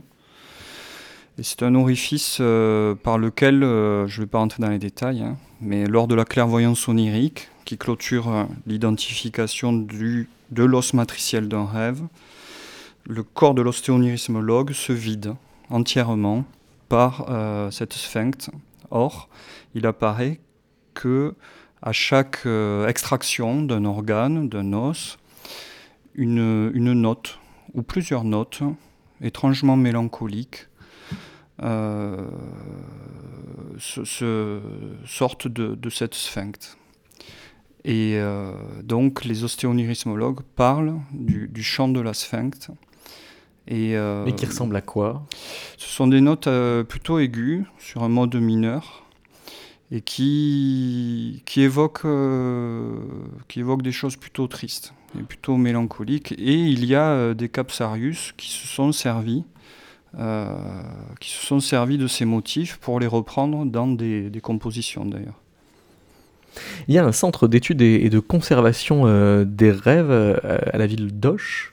[1.39, 4.79] Et c'est un orifice euh, par lequel, euh, je ne vais pas rentrer dans les
[4.79, 11.49] détails, hein, mais lors de la clairvoyance onirique, qui clôture euh, l'identification de l'os matriciel
[11.49, 12.03] d'un rêve,
[13.07, 15.35] le corps de l'ostéonirismologue se vide
[15.71, 16.45] entièrement
[16.89, 17.27] par
[17.71, 18.51] cette sphincte.
[18.91, 19.29] Or,
[19.75, 20.41] il apparaît
[20.95, 21.35] que
[21.83, 22.47] à chaque
[22.87, 25.19] extraction d'un organe, d'un os,
[26.15, 27.39] une, note
[27.75, 28.63] ou plusieurs notes
[29.21, 30.69] étrangement mélancoliques
[31.63, 32.29] euh,
[33.79, 36.79] sortent de, cette sphincte.
[37.85, 42.71] Et euh, donc les ostéonirismologues parlent du, chant de la sphincte.
[43.67, 45.27] Et, euh, Mais qui ressemble à quoi?
[45.79, 46.49] Ce sont des notes
[46.89, 49.05] plutôt aiguës sur un mode mineur
[49.91, 52.07] et qui, qui, évoquent,
[53.49, 56.33] qui évoquent des choses plutôt tristes plutôt mélancolique.
[56.33, 59.45] Et il y a euh, des Capsarius qui se sont servis,
[60.19, 60.47] euh,
[61.21, 65.41] qui se sont servis de ces motifs pour les reprendre dans des, compositions d'ailleurs.
[66.87, 71.19] Il y a un centre d'études et de conservation euh, des rêves à la ville
[71.19, 71.73] d'Osh.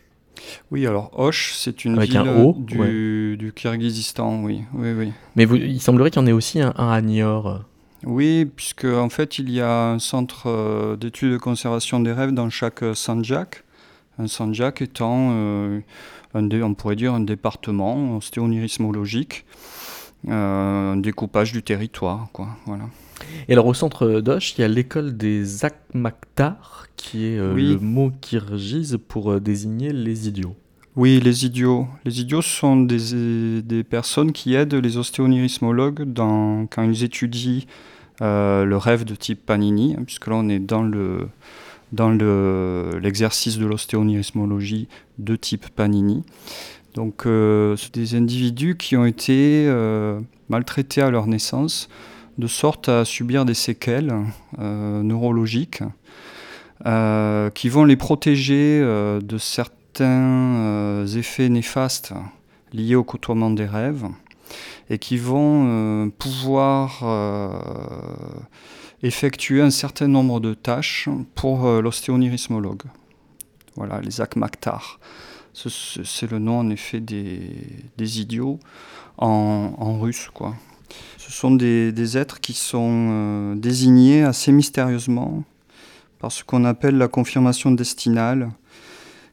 [0.72, 2.24] Oui, alors Osh, c'est une ville
[2.58, 4.64] du, du Kyrgyzstan, oui.
[4.74, 5.12] oui, oui.
[5.36, 7.64] Mais vous, il semblerait qu'il y en ait aussi un, un à Niort.
[8.06, 12.32] Oui, puisque en fait il y a un centre euh, d'études de conservation des rêves
[12.32, 13.64] dans chaque euh, sanjak.
[14.18, 15.80] Un sanjak étant, euh,
[16.34, 19.46] un on pourrait dire, un département ostéonirismologique,
[20.28, 22.30] un découpage du territoire.
[22.34, 22.86] Quoi, voilà.
[23.48, 28.12] Et alors au centre d'Osh, il y a l'école des Akmaktar, qui est le mot
[28.20, 30.56] kirghiz pour désigner les idiots.
[30.96, 31.88] Oui, les idiots.
[32.04, 37.62] Les idiots sont des, des personnes qui aident les ostéonirismologues dans, quand ils étudient
[38.20, 41.28] le rêve de type Panini, hein, puisque là on est dans le
[41.92, 42.10] dans
[43.02, 46.24] l'exercice de l'ostéonirismologie de type Panini.
[46.94, 50.20] Donc, euh, des individus qui ont été euh,
[50.50, 51.90] maltraités à leur naissance,
[52.38, 54.14] de sorte à subir des séquelles
[54.58, 55.84] neurologiques
[57.54, 62.14] qui vont les protéger de certains effets néfastes
[62.74, 64.08] liés au côtoiement des rêves
[64.90, 67.60] et qui vont euh, pouvoir euh,
[69.04, 72.84] effectuer un certain nombre de tâches pour euh, l'ostéonirismologue.
[73.76, 75.00] Voilà, les akmaktar.
[75.54, 78.60] C'est le nom en effet des, idiots
[79.18, 80.30] en, russe.
[81.18, 85.44] Ce sont des, êtres qui sont désignés assez mystérieusement
[86.20, 88.52] par ce qu'on appelle la confirmation destinale,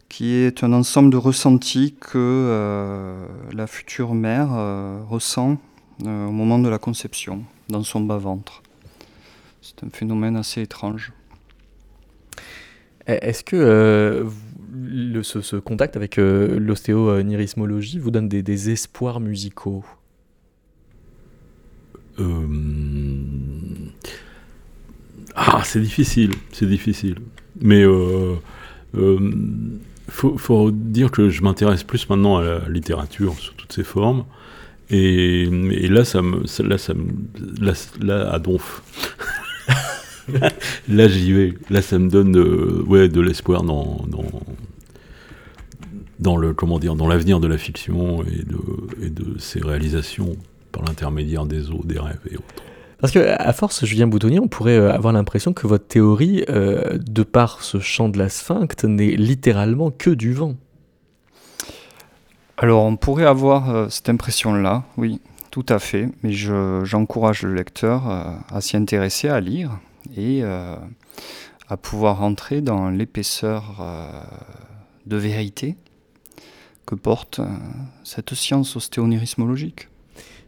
[0.09, 5.59] qui est un ensemble de ressentis que euh, la future mère euh, ressent
[6.07, 8.63] euh, au moment de la conception, dans son bas-ventre.
[9.61, 11.13] C'est un phénomène assez étrange.
[13.07, 14.27] Est-ce que
[15.23, 19.85] ce, contact avec l'ostéonirismologie vous donne des, espoirs musicaux?
[25.35, 27.17] Ah, c'est difficile, c'est difficile.
[27.61, 27.85] Mais
[30.09, 34.25] faut, faut dire que je m'intéresse plus maintenant à la littérature sous toutes ses formes.
[34.91, 35.47] Et,
[35.89, 37.07] là, ça me, là, ça me,
[38.01, 38.83] là, à Donf.
[40.89, 41.55] là, j'y vais.
[41.69, 44.25] Là, ça me donne de, ouais, de l'espoir dans, dans,
[46.19, 50.37] dans le, comment dire, dans l'avenir de la fiction et de, et de ses réalisations
[50.73, 52.63] par l'intermédiaire des eaux, des rêves et autres.
[53.01, 56.99] Parce que à force, Julien Boutonnier, on pourrait euh, avoir l'impression que votre théorie, euh,
[56.99, 60.55] de par ce champ de la sphincte, n'est littéralement que du vent.
[62.57, 65.21] Alors on pourrait avoir cette impression-là, oui,
[65.53, 69.79] tout à fait, mais j'encourage le lecteur à s'y intéresser, à lire
[70.17, 73.81] et à pouvoir rentrer dans l'épaisseur
[75.07, 75.77] de vérité
[76.85, 77.41] que porte
[78.03, 79.88] cette science ostéonirismologique.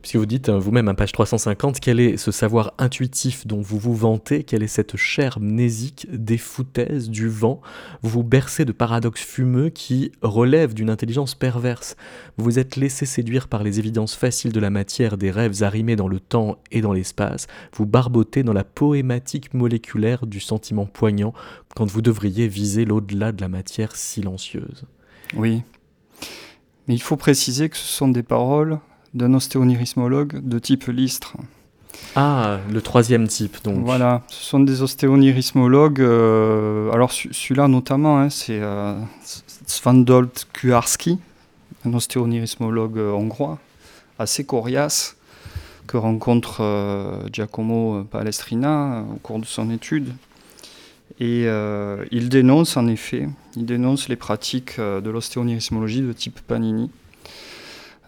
[0.02, 3.78] Puisque vous dites euh, vous-même à page 350, quel est ce savoir intuitif dont vous
[3.78, 7.60] vous vantez, quelle est cette chair mnésique des foutaises, du vent,
[8.02, 11.96] vous vous bercez de paradoxes fumeux qui relèvent d'une intelligence perverse.
[12.38, 15.96] Vous vous êtes laissé séduire par les évidences faciles de la matière, des rêves arrimés
[15.96, 21.34] dans le temps et dans l'espace, vous barbotez dans la poématique moléculaire du sentiment poignant
[21.76, 24.84] quand vous devriez viser l'au-delà de la matière silencieuse.
[25.36, 25.62] Oui,
[26.88, 28.80] mais il faut préciser que ce sont des paroles
[29.14, 31.36] d'un ostéonirismologue de type Listre.
[32.16, 33.84] Ah, le troisième type, donc.
[33.84, 36.00] Voilà, ce sont des ostéonirismologues.
[36.00, 38.98] Euh, alors, celui-là notamment, hein, c'est euh,
[39.66, 41.18] Svandolt Kuarski,
[41.84, 43.58] un ostéonirismologue euh, hongrois,
[44.18, 45.16] assez coriace,
[45.86, 46.62] que rencontre
[47.32, 50.12] Giacomo Palestrina au cours de son étude.
[51.18, 51.46] Et
[52.12, 56.99] il dénonce, en effet, il dénonce les pratiques de l'ostéonirismologie de type Panini euh,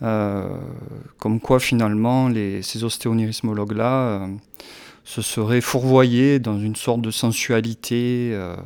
[0.03, 2.31] comme quoi finalement
[2.63, 4.27] ces ostéonirismologues-là euh,
[5.05, 8.57] se seraient fourvoyés dans une sorte de sensualité euh,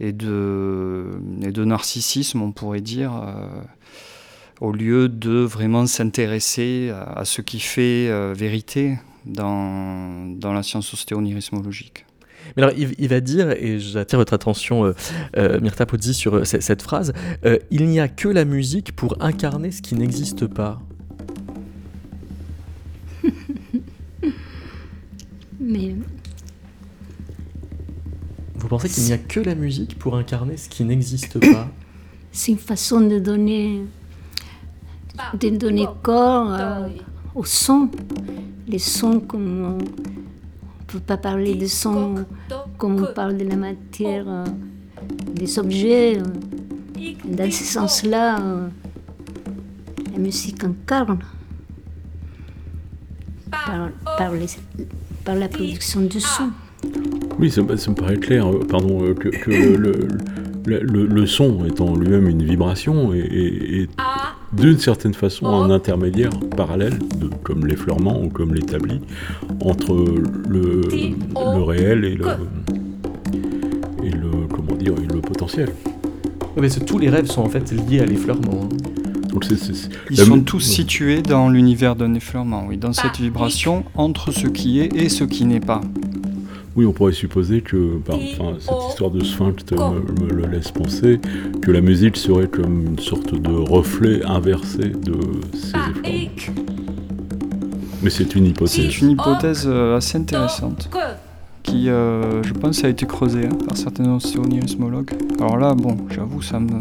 [0.00, 3.12] et, de, et de narcissisme, on pourrait dire,
[4.60, 12.04] au lieu de vraiment s'intéresser à, ce qui fait vérité dans, dans la science ostéonirismologique.
[12.56, 14.94] Mais alors, il, va dire, et j'attire votre attention, euh,
[15.36, 17.12] euh Myrta Pozzi, sur euh, cette phrase
[17.44, 20.80] euh, Il n'y a que la musique pour incarner ce qui n'existe pas.
[25.60, 25.94] Mais.
[28.56, 31.68] Vous pensez qu'il n'y a que la musique pour incarner ce qui n'existe pas?
[32.32, 33.82] C'est une façon de donner,
[35.38, 36.56] de donner corps
[37.34, 37.90] au son.
[38.66, 39.78] Les sons comme
[40.88, 42.24] peut pas parler de son
[42.78, 44.44] comme on parle de la matière, euh,
[45.34, 46.18] des objets.
[46.18, 46.22] Euh.
[47.24, 48.68] Dans ce sens-là, euh,
[50.12, 51.18] la musique incarne
[53.50, 53.90] par,
[55.26, 56.50] la production du son.
[57.38, 59.28] Oui, ça, me paraît clair, pardon, que,
[60.66, 63.88] le, son étant lui-même une vibration et,
[64.52, 69.00] d'une certaine façon un intermédiaire parallèle, de, comme l'effleurement ou comme l'établi,
[69.60, 69.94] entre
[70.48, 72.26] le, le, réel et le,
[74.02, 75.70] et le, comment dire, le potentiel.
[76.56, 78.64] mais tous les rêves sont en fait liés à l'effleurement.
[78.64, 78.76] Hein.
[80.10, 84.80] Ils sont tous situés dans l'univers d'un effleurement, oui, dans cette vibration entre ce qui
[84.80, 85.80] est et ce qui n'est pas.
[86.78, 88.20] Oui, on pourrait supposer que, enfin,
[88.60, 91.18] cette histoire de sphinx me, le laisse penser,
[91.60, 95.18] que la musique serait comme une sorte de reflet inversé de
[95.54, 96.54] ces efforts.
[98.00, 98.92] Mais c'est une hypothèse.
[98.92, 100.88] C'est une hypothèse euh, assez intéressante
[101.64, 105.14] qui, euh, je pense, a été creusée hein, par certains ostéonirismologues.
[105.40, 106.78] Alors là, bon, j'avoue, ça me,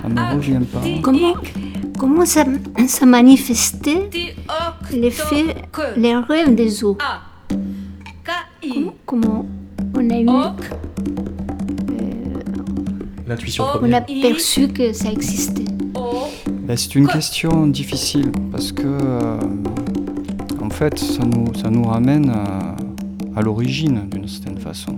[0.00, 0.82] ça me revient pas.
[1.02, 1.34] Comment,
[1.98, 2.44] comment ça,
[2.86, 4.08] ça manifestait
[4.92, 5.56] l'effet,
[5.96, 6.96] les rêves des eaux?
[7.00, 7.37] On
[10.18, 10.28] a eu.
[10.30, 10.52] Euh,
[13.26, 15.64] L'intuition On a perçu que ça existait.
[16.62, 19.38] Ben, c'est une question difficile parce que, euh,
[20.60, 24.96] en fait, ça nous, ça nous ramène à, l'origine d'une certaine façon.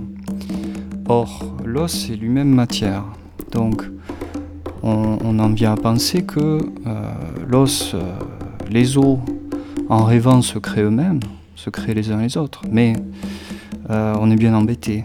[1.06, 3.04] Or, l'os est lui-même matière.
[3.52, 3.82] Donc,
[4.82, 7.12] on, en vient à penser que euh,
[7.46, 7.94] l'os,
[8.70, 9.18] les os,
[9.90, 11.20] en rêvant, se créent eux-mêmes,
[11.54, 12.62] se créent les uns les autres.
[12.70, 12.94] Mais
[13.91, 15.05] euh, on est bien embêté.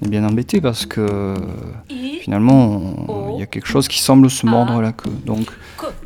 [0.00, 1.34] On est bien embêté parce que
[2.20, 2.80] finalement,
[3.34, 5.10] il y a quelque chose qui semble se mordre la queue.
[5.26, 5.46] Donc,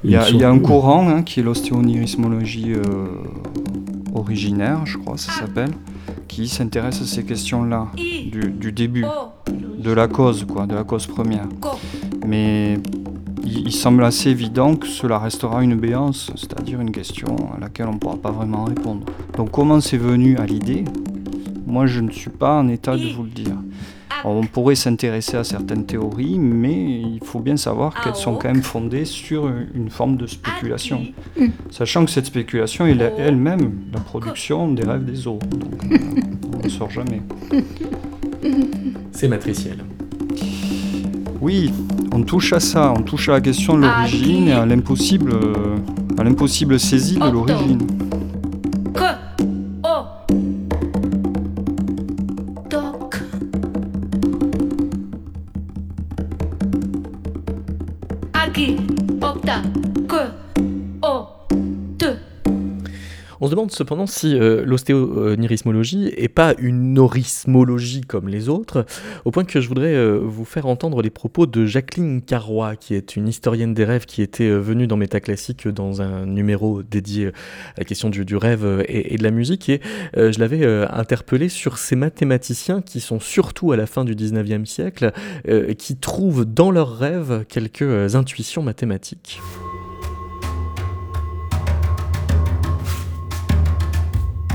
[0.04, 3.08] il y, a un courant hein, qui est l'ostéonirismologie euh,
[4.14, 5.70] originaire, je crois, ça s'appelle,
[6.28, 9.04] qui s'intéresse à ces questions-là, du, début,
[9.78, 11.48] de la cause, quoi, de la cause première.
[12.26, 12.78] Mais
[13.44, 17.94] il, semble assez évident que cela restera une béance, c'est-à-dire une question à laquelle on
[17.94, 19.04] ne pourra pas vraiment répondre.
[19.36, 20.84] Donc comment c'est venu à l'idée
[21.68, 23.56] moi, je ne suis pas en état de vous le dire.
[24.24, 28.62] on pourrait s'intéresser à certaines théories, mais il faut bien savoir qu'elles sont quand même
[28.62, 31.02] fondées sur une forme de spéculation.
[31.70, 35.24] Sachant que cette spéculation est elle-même la production des rêves des.
[35.24, 35.98] Donc euh,
[36.58, 37.22] on ne sort jamais.
[39.12, 39.84] C'est matriciel.
[41.40, 41.70] Oui,
[42.12, 45.76] on touche à ça, on touche à la question de l'origine et à l'impossible, euh,
[46.18, 47.86] à l'impossible saisie de l'origine.
[63.48, 68.84] Se demande cependant si euh, l'ostéonirismologie est pas une norismologie comme les autres,
[69.24, 72.94] au point que je voudrais euh, vous faire entendre les propos de Jacqueline Carroy, qui
[72.94, 77.28] est une historienne des rêves qui était euh, venue dans Métaclassique dans un numéro dédié
[77.28, 77.32] à
[77.78, 79.80] la question du, rêve et, de la musique, et
[80.14, 85.12] je l'avais interpellée sur ces mathématiciens qui sont surtout à la fin du 19e siècle,
[85.78, 89.40] qui trouvent dans leurs rêves quelques intuitions mathématiques.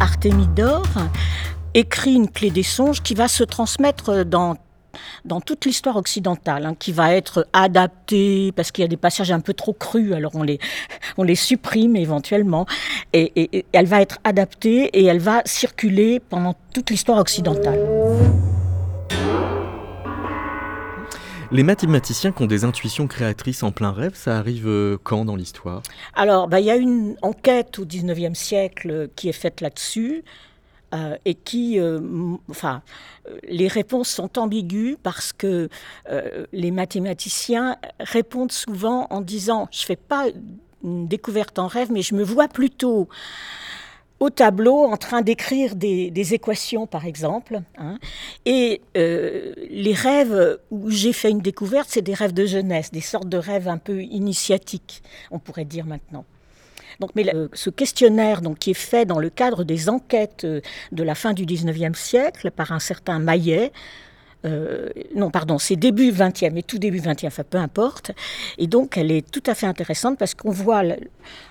[0.03, 0.83] Artémidore
[1.73, 4.57] écrit une clé des songes qui va se transmettre dans
[5.23, 9.31] dans toute l'histoire occidentale, hein, qui va être adaptée, parce qu'il y a des passages
[9.31, 10.59] un peu trop crus, alors on les,
[11.17, 12.65] on les supprime éventuellement,
[13.13, 17.79] et elle va être adaptée et elle va circuler pendant toute l'histoire occidentale.
[21.53, 25.35] Les mathématiciens qui ont des intuitions créatrices en plein rêve, ça arrive euh, quand dans
[25.35, 25.83] l'histoire?
[26.15, 30.23] Alors, bah, il y a une enquête au 19e siècle qui est faite là-dessus.
[30.95, 31.99] Euh, et qui, euh,
[32.51, 32.83] enfin,
[33.49, 35.67] les réponses sont ambiguës parce que
[36.51, 40.25] les mathématiciens répondent souvent en disant je fais pas
[40.83, 43.09] une découverte en rêve, mais je me vois plutôt
[44.23, 47.59] au tableau en train d'écrire des, équations, par exemple.
[47.77, 47.99] Hein.
[48.45, 53.01] Et euh, les rêves où j'ai fait une découverte, c'est des rêves de jeunesse, des
[53.01, 56.23] sortes de rêves un peu initiatiques, on pourrait dire maintenant.
[57.01, 60.61] Donc, mais ce questionnaire donc, qui est fait dans le cadre des enquêtes euh,
[60.93, 63.73] de la fin du 19e siècle par un certain Maillet,
[64.45, 68.11] euh, non, pardon, c'est début 20e et tout début 20e, enfin peu importe.
[68.57, 70.81] Et donc, elle est tout à fait intéressante parce qu'on voit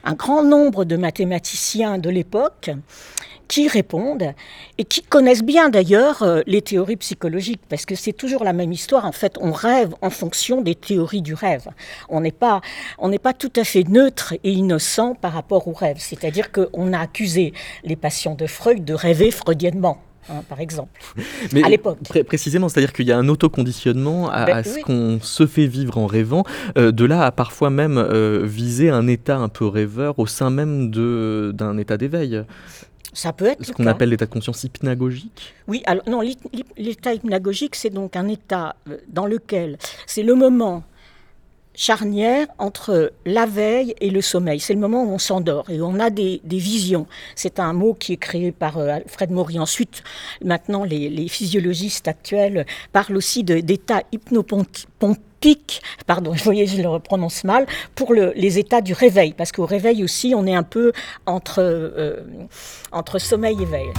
[0.05, 2.71] un grand nombre de mathématiciens de l'époque
[3.49, 4.33] qui répondent
[4.79, 8.73] et qui connaissent bien d'ailleurs euh, les théories psychologiques, parce que c'est toujours la même
[8.73, 9.05] histoire.
[9.05, 11.69] En fait, on rêve en fonction des théories du rêve.
[12.09, 12.63] On n'est pas,
[12.99, 15.97] on n'est pas tout à fait neutre et innocent par rapport au rêve.
[15.99, 17.53] C'est-à-dire qu'on a accusé
[17.85, 19.99] les patients de Freud de rêver freudiennement.
[20.29, 21.01] Hein, par exemple,
[21.53, 21.99] Mais à l'époque.
[22.27, 26.07] précisément, c'est-à-dire qu'il y a un autoconditionnement à, ben ce qu'on se fait vivre en
[26.07, 26.45] rêvant,
[26.79, 30.51] euh, de là à parfois même euh, viser un état un peu rêveur au sein
[30.51, 32.45] même d'un état d'éveil.
[33.13, 35.55] Ça peut être ce qu'on appelle l'état de conscience hypnagogique.
[35.69, 36.23] Oui, alors non,
[36.77, 40.85] l'état hypnagogique, c'est donc un état euh, dans lequel c'est le moment
[41.75, 44.61] charnière entre la veille et le sommeil.
[44.61, 47.07] C'est le moment où on s'endort et on a des, visions.
[47.35, 49.59] C'est un mot qui est créé par euh, Alfred Maury.
[49.59, 50.03] Ensuite,
[50.45, 57.67] maintenant, les, physiologistes actuels parlent aussi d'état hypnopompique, pardon, je voyais, je le prononce mal,
[57.95, 60.93] pour les états du réveil, parce qu'au réveil aussi, on est un peu
[61.27, 62.23] entre, euh,
[62.93, 63.93] entre sommeil et veille.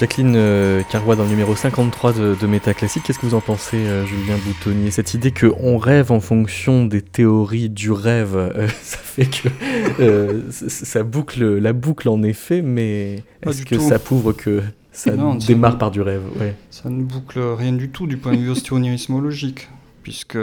[0.00, 3.76] Jacqueline euh, Carrois dans le numéro 53 de, de Métaclassique, qu'est-ce que vous en pensez,
[3.76, 8.96] euh, Julien Boutonnier Cette idée qu'on rêve en fonction des théories du rêve, euh, ça
[8.96, 15.12] fait que ça boucle la boucle en effet, mais est-ce que ça prouve que ça
[15.46, 16.22] démarre par du rêve?
[16.70, 19.68] Ça ne boucle rien du tout du point de vue ostéonirismologique,
[20.02, 20.38] puisque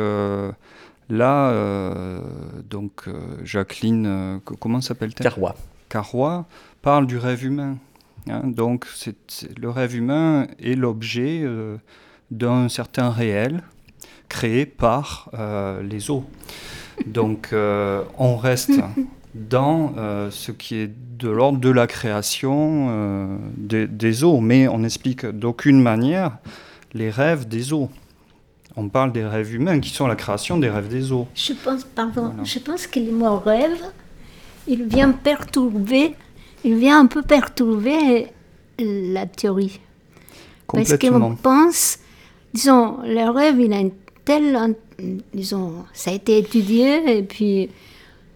[1.09, 2.21] là,
[2.69, 3.05] donc
[3.43, 5.23] Jacqueline, comment s'appelle-t-elle?
[5.23, 5.55] Carrois.
[5.89, 6.45] Carrois
[6.83, 7.77] parle du rêve humain.
[8.29, 8.85] Hein, donc
[9.59, 11.77] le rêve humain est l'objet euh,
[12.31, 13.63] d'un certain réel
[14.29, 16.25] créé par euh, les eaux.
[17.05, 18.71] Donc euh, on reste
[19.35, 19.93] dans
[20.31, 26.37] ce qui est de l'ordre de la création des, eaux, mais on n'explique d'aucune manière
[26.93, 27.89] les rêves des eaux.
[28.75, 31.27] On parle des rêves humains qui sont la création des rêves des eaux.
[31.35, 33.83] Je pense, pardon, je pense que le mot rêve,
[34.67, 36.15] il vient perturber
[36.63, 38.27] il vient un peu perturber
[38.79, 39.79] la théorie.
[40.67, 41.99] Parce qu'on pense,
[42.53, 43.93] disons, le rêve, il a une
[44.25, 44.75] telle.
[45.33, 47.69] Disons, ça a été étudié, et puis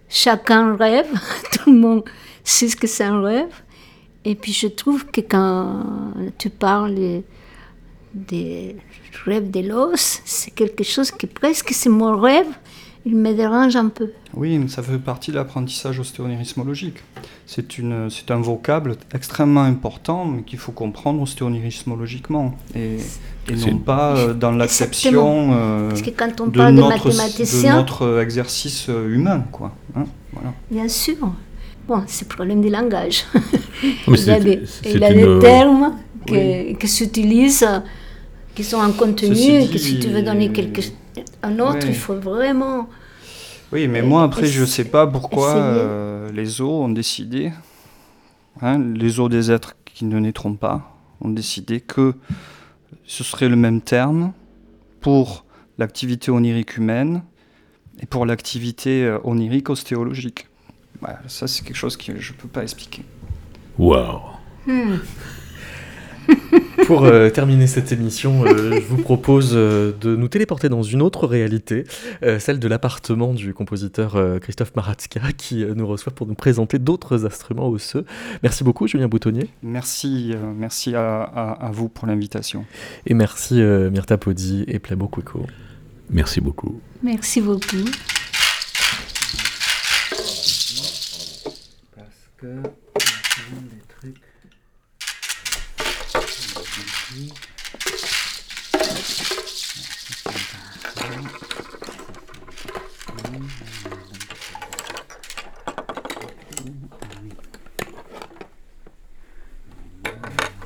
[0.08, 1.08] chacun rêve,
[1.52, 2.04] tout le monde
[2.44, 3.54] sait ce que c'est un rêve.
[4.24, 5.84] Et puis je trouve que quand
[6.38, 7.24] tu parles
[8.14, 8.76] des
[9.26, 12.48] rêves de l'os, c'est quelque chose qui presque c'est mon rêve,
[13.06, 14.12] il me dérange un peu.
[14.36, 16.98] Oui, mais ça fait partie de l'apprentissage ostéonirismologique.
[17.48, 22.56] C'est un vocable extrêmement important, mais qu'il faut comprendre ostéonirismologiquement.
[22.76, 22.98] Et,
[23.50, 29.46] et non pas euh, dans l'acception euh, de, notre, de notre exercice euh, humain.
[29.52, 29.74] Quoi.
[29.96, 30.54] Hein, voilà.
[30.70, 31.18] Bien sûr.
[31.88, 33.26] Bon, c'est le problème du langage.
[34.08, 35.96] il y a des, il a des termes
[36.26, 37.68] que, qui s'utilisent,
[38.54, 40.82] qui sont en contenu, et que si tu veux donner quelque,
[41.44, 42.90] un autre, il faut vraiment
[43.72, 47.52] Oui, mais moi après, je ne sais pas pourquoi euh, les zoos ont décidé,
[48.62, 52.16] hein, les zoos des êtres qui ne naîtront pas, ont décidé que
[53.06, 54.34] ce serait le même terme
[55.00, 55.46] pour
[55.78, 57.24] l'activité onirique humaine
[58.00, 60.48] et pour l'activité euh, onirique ostéologique.
[61.28, 63.04] ça, c'est quelque chose que je ne peux pas expliquer.
[63.78, 64.22] Waouh
[64.68, 64.98] hmm.
[66.92, 71.26] Pour euh, terminer cette émission, euh, je vous propose de nous téléporter dans une autre
[71.26, 71.86] réalité,
[72.40, 77.70] celle de l'appartement du compositeur Christophe Maratska, qui nous reçoit pour nous présenter d'autres instruments
[77.70, 78.04] osseux.
[78.44, 79.50] Merci beaucoup, Julien Boutonnier.
[79.64, 82.66] Merci, merci à, vous pour l'invitation.
[83.08, 85.48] Et merci Myrta Podi et Plabo Kweko.
[86.10, 86.82] Merci beaucoup.
[87.02, 87.86] Merci beaucoup.
[91.96, 94.32] Parce que il y a des trucs.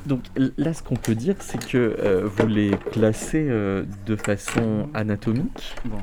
[0.06, 4.88] Donc là, ce qu'on peut dire, c'est que euh, vous les classez euh, de façon
[4.94, 5.74] anatomique.
[5.84, 5.98] Bon.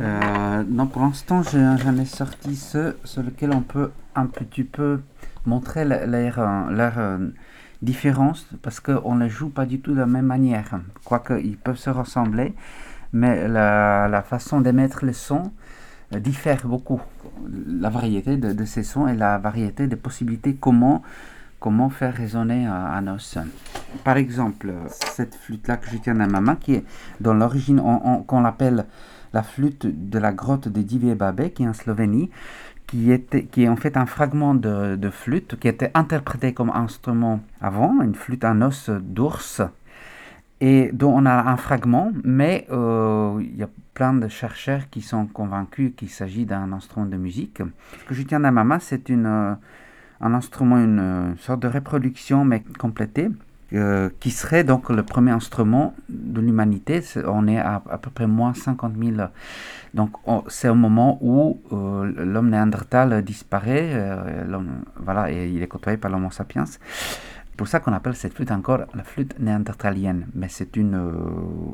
[0.00, 5.00] Euh, non, pour l'instant, j'en ai sorti ceux sur lesquels on peut un petit peu
[5.46, 7.00] montrer leur,
[7.82, 10.80] différence, parce qu'on ne les joue pas du tout de la même manière.
[11.04, 12.54] Quoique, ils peuvent se ressembler,
[13.12, 15.52] mais la, façon d'émettre le son
[16.12, 17.00] diffère beaucoup.
[17.68, 21.02] La variété de, de, ces sons et la variété des possibilités, comment
[21.64, 23.38] comment faire résonner un os.
[24.04, 26.84] Par exemple, cette flûte-là que je tiens dans ma main, qui est
[27.22, 27.80] dans l'origine,
[28.26, 28.84] qu'on l'appelle
[29.32, 32.28] la flûte de la grotte de Divie Babe, qui est en Slovénie,
[32.86, 38.14] qui, est en fait un fragment de, flûte qui était interprété comme instrument avant, une
[38.14, 39.62] flûte en os d'ours,
[40.60, 45.00] et dont on a un fragment, mais euh, il y a plein de chercheurs qui
[45.00, 47.62] sont convaincus qu'il s'agit d'un instrument de musique.
[48.02, 49.56] Ce que je tiens dans ma main, c'est une
[50.24, 53.28] un instrument, une, sorte de reproduction, mais complétée,
[53.74, 57.02] euh, qui serait donc le premier instrument de l'humanité.
[57.26, 59.28] On est à à peu près moins 50 000.
[59.92, 60.10] Donc
[60.48, 64.58] c'est au moment où euh, l'homme néandertal disparaît, euh,
[64.98, 66.64] voilà, et il est côtoyé par l'homo sapiens
[67.56, 70.26] pour ça qu'on appelle cette flûte encore la flûte néandertalienne.
[70.34, 71.12] Mais c'est une, euh,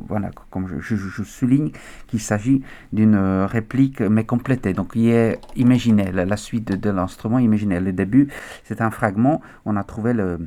[0.09, 1.71] voilà, comme je, souligne,
[2.07, 2.63] qu'il s'agit
[2.93, 4.73] d'une réplique mais complétée.
[4.73, 7.81] Donc il est imaginé, la, suite de, l'instrument imaginé.
[7.81, 8.29] Le début,
[8.65, 10.39] c'est un fragment, on a trouvé le,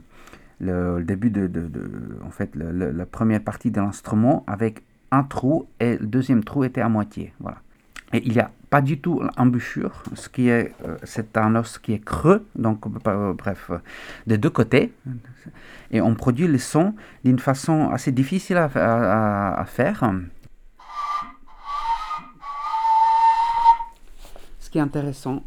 [1.03, 1.49] début de,
[2.25, 6.81] en fait, la première partie de l'instrument avec un trou et le deuxième trou était
[6.81, 7.33] à moitié.
[7.39, 7.62] Voilà.
[8.13, 11.79] Et il n'y a pas du tout l'embouchure, ce qui est, euh, c'est un os
[11.79, 13.71] qui est creux, donc euh, bref,
[14.27, 14.93] des deux côtés.
[15.89, 16.93] Et on produit le son
[17.23, 20.11] d'une façon assez difficile à, faire.
[24.59, 25.43] Ce qui est intéressant,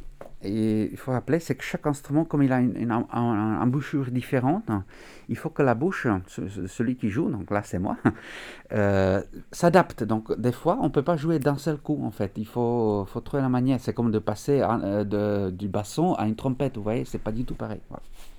[0.48, 4.70] il faut rappeler, c'est que chaque instrument, comme il a une, embouchure différente,
[5.28, 7.96] il faut que la bouche, celui qui joue, donc là c'est moi,
[8.72, 9.22] euh,
[9.52, 10.04] s'adapte.
[10.04, 12.32] Donc des fois, on ne peut pas jouer d'un seul coup en fait.
[12.36, 13.80] Il faut, trouver la manière.
[13.80, 17.44] C'est comme de passer euh, du basson à une trompette, vous voyez, c'est pas du
[17.44, 17.80] tout pareil.
[17.90, 18.35] il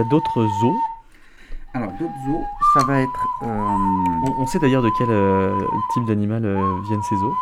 [0.00, 0.80] y a d'autres zoos.
[1.74, 2.44] Alors, d'autres zoos,
[2.74, 3.26] ça va être.
[3.42, 3.46] Euh,
[4.38, 5.60] on, sait d'ailleurs de quel euh,
[5.92, 7.34] type d'animal euh, viennent ces zoos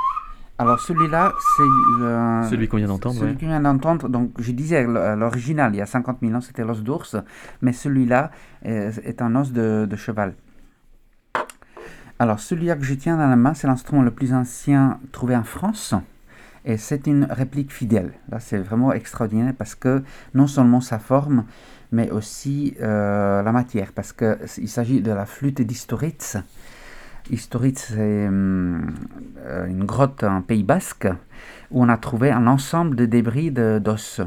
[0.61, 3.15] alors celui-là, c'est celui qu'on vient d'entendre.
[3.15, 4.09] Celui qu'on vient d'entendre.
[4.09, 7.15] Donc je disais l'original, il y a 50 000 ans, c'était l'os d'ours,
[7.63, 8.33] mais celui-là
[8.65, 10.35] est, un os de, de cheval.
[12.19, 15.45] Alors celui-là que je tiens dans la main, c'est l'instrument le plus ancien trouvé en
[15.45, 15.95] France.
[16.69, 18.13] Et c'est une réplique fidèle.
[18.31, 20.03] Là, c'est vraiment extraordinaire parce que
[20.35, 21.45] non seulement sa forme,
[21.93, 26.37] mais aussi euh, la matière, parce qu'il s'agit de la flûte d'Historitz.
[27.31, 28.95] Historitz, c'est hum,
[29.67, 31.09] une grotte en Pays Basque
[31.71, 34.21] où on a trouvé un ensemble de débris d'os.
[34.21, 34.27] Euh,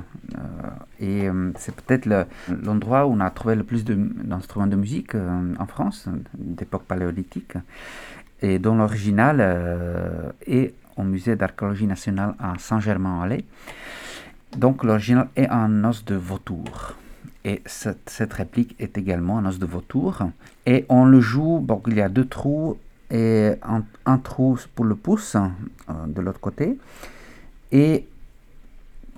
[0.99, 2.07] et hum, c'est peut-être
[2.47, 7.53] l'endroit où on a trouvé le plus d'instruments de, musique en France, d'époque paléolithique,
[8.41, 13.45] et dont l'original est au musée d'archéologie nationale à Saint-Germain-en-Laye.
[14.57, 16.95] Donc l'original est un os de vautour.
[17.43, 20.23] Et cette, réplique est également un os de vautour.
[20.65, 22.77] Et on le joue, bon, il y a deux trous
[23.09, 23.53] et
[24.05, 26.77] un, trou pour le pouce euh, de l'autre côté.
[27.71, 28.07] Et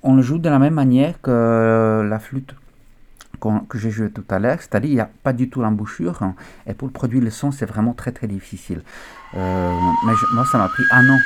[0.03, 2.55] on le joue de la même manière que la flûte
[3.67, 6.35] que j'ai joué tout à l'heure, c'est-à-dire il n'y a pas du tout l'embouchure, hein,
[6.65, 8.83] et pour produire le son, c'est vraiment très très difficile.
[9.35, 9.71] Euh,
[10.05, 11.17] mais moi, ça m'a pris un an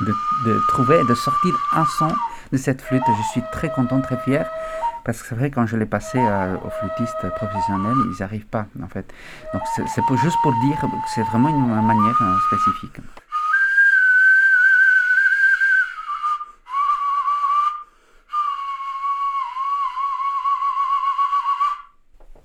[0.00, 0.12] de,
[0.46, 2.12] de, trouver, de sortir un son
[2.52, 3.02] de cette flûte.
[3.06, 4.46] Je suis très content, très fier.
[5.04, 8.46] Parce que c'est vrai, quand je l'ai passé euh, aux flûtistes professionnels, ils n'y arrivent
[8.46, 9.10] pas, en fait.
[9.54, 13.00] Donc c'est juste pour dire que c'est vraiment une manière euh, spécifique.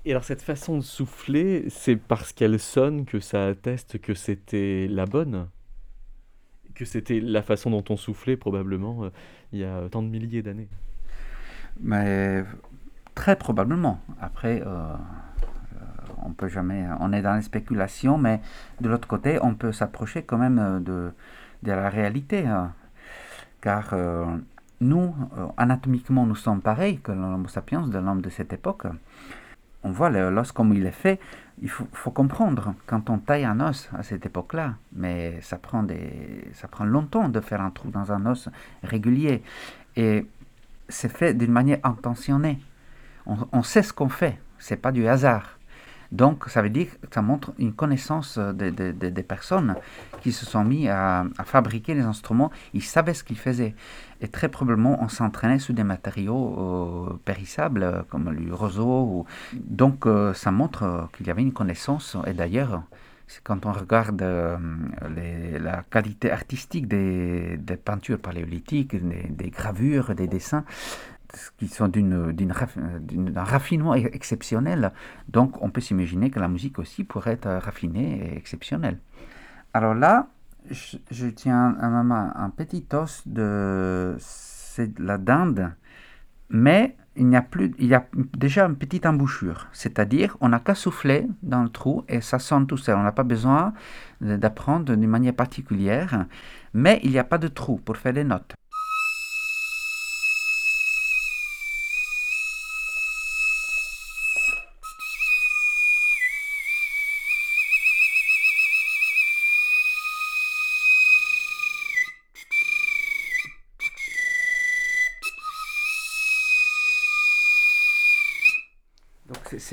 [0.06, 4.86] Et alors cette façon de souffler, c'est parce qu'elle sonne que ça atteste que c'était
[4.90, 5.48] la bonne?
[6.74, 9.10] Que c'était la façon dont on soufflait probablement euh,
[9.52, 10.68] il y a tant de milliers d'années
[11.80, 12.44] Mais
[13.14, 13.98] très probablement.
[14.20, 14.94] Après, euh, euh,
[16.22, 16.84] on peut jamais...
[17.00, 18.42] On est dans les spéculations, mais
[18.82, 21.12] de l'autre côté, on peut s'approcher quand même de,
[21.62, 22.46] de la réalité.
[22.46, 22.74] Hein.
[23.62, 23.94] car
[24.80, 25.14] nous,
[25.56, 28.86] anatomiquement, nous sommes pareils que l'homme sapiens de l'homme de cette époque
[29.84, 31.20] on voit l'os comme il est fait.
[31.62, 36.50] Il faut, comprendre, quand on taille un os à cette époque-là, mais ça prend, des,
[36.52, 38.48] ça prend longtemps de faire un trou dans un os
[38.82, 39.42] régulier.
[39.94, 40.26] Et
[40.88, 42.58] c'est fait d'une manière intentionnée.
[43.26, 45.58] On, on sait ce qu'on fait, c'est pas du hasard.
[46.14, 49.74] Donc, ça veut dire que ça montre une connaissance des personnes
[50.22, 52.52] qui se sont mis à, fabriquer les instruments.
[52.72, 53.74] Ils savaient ce qu'ils faisaient.
[54.20, 59.26] Et très probablement, on s'entraînait sur des matériaux euh, périssables, comme le roseau.
[59.54, 62.16] Donc, euh, ça montre qu'il y avait une connaissance.
[62.28, 62.84] Et d'ailleurs,
[63.42, 64.56] quand on regarde euh,
[65.58, 70.64] la qualité artistique des, peintures paléolithiques, des, gravures, des dessins,
[71.58, 74.92] qui sont d'un raffinement exceptionnel.
[75.28, 78.98] Donc on peut s'imaginer que la musique aussi pourrait être raffinée et exceptionnelle.
[79.72, 80.28] Alors là,
[80.70, 84.16] je, tiens à ma main un petit os de,
[84.98, 85.72] la dinde,
[86.48, 88.06] mais il y a plus, il y a
[88.36, 92.66] déjà une petite embouchure, c'est-à-dire on n'a qu'à souffler dans le trou et ça sonne
[92.66, 92.96] tout seul.
[92.96, 93.72] On n'a pas besoin
[94.20, 96.26] d'apprendre d'une manière particulière,
[96.72, 98.54] mais il n'y a pas de trou pour faire des notes.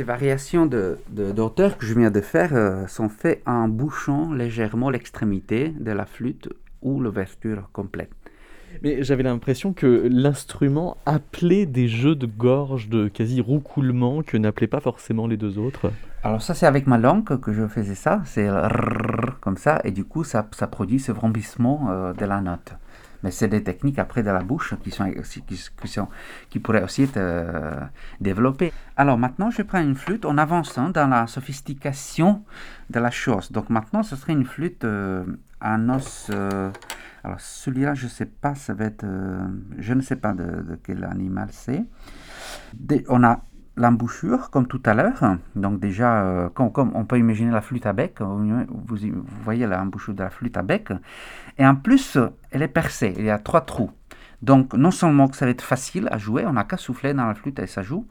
[0.02, 4.90] Ces variations de, d'auteur que je viens de faire euh, sont faites en bouchant légèrement
[4.90, 6.50] l'extrémité de la flûte
[6.82, 8.10] ou l'ouverture complète.
[8.82, 14.66] Mais j'avais l'impression que l'instrument appelait des jeux de gorge, de quasi roucoulement, que n'appelaient
[14.66, 15.92] pas forcément les deux autres.
[16.24, 18.50] Alors ça, c'est avec ma langue que je faisais ça, c'est
[19.40, 22.74] comme ça, et du coup, ça, ça produit ce vrombissement euh, de la note.
[23.24, 25.12] Mais c'est des techniques après de la bouche qui, sont,
[25.48, 26.08] qui, sont,
[26.50, 27.80] qui pourraient aussi être euh,
[28.20, 28.74] développées.
[28.98, 30.26] Alors maintenant, je prends une flûte.
[30.26, 32.44] On avance hein, dans la sophistication
[32.90, 33.52] de la chose.
[33.52, 35.24] Donc maintenant, ce serait une flûte euh,
[35.60, 36.28] à os.
[36.32, 36.72] Euh,
[37.24, 39.06] alors celui-là, je ne sais pas, ça va être.
[39.78, 41.86] je ne sais pas de, de quel animal c'est.
[43.10, 43.42] On a
[43.76, 45.38] l'embouchure, comme tout à l'heure.
[45.56, 48.98] Donc déjà, euh, comme, on peut imaginer la flûte à bec, vous,
[49.44, 50.90] voyez l'embouchure de la flûte à bec.
[51.58, 52.18] Et en plus,
[52.52, 53.92] elle est percée, il y a trois trous.
[54.42, 57.28] Donc non seulement que ça va être facile à jouer, on n'a qu'à souffler dans
[57.28, 58.08] la flûte et ça joue.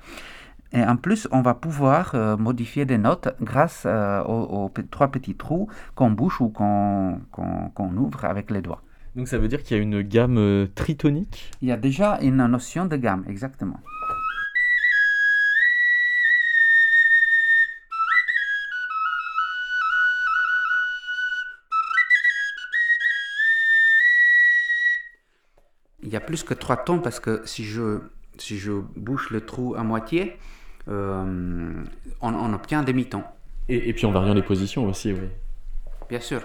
[0.73, 5.35] Et en plus, on va pouvoir euh, modifier des notes grâce euh, aux, trois petits
[5.35, 8.83] trous qu'on bouche ou qu'on ouvre avec les doigts.
[9.17, 11.51] Donc ça veut dire qu'il y a une gamme tritonique?
[11.61, 13.81] Il y a déjà une notion de gamme, exactement.
[26.11, 28.01] Il y a plus que trois tons parce que si je,
[28.37, 30.39] si je bouche le trou à moitié,
[30.89, 31.85] euh,
[32.21, 33.23] on, obtient un demi-ton.
[33.69, 35.29] Et, et, puis en variant les positions aussi, oui.
[36.09, 36.41] Bien sûr.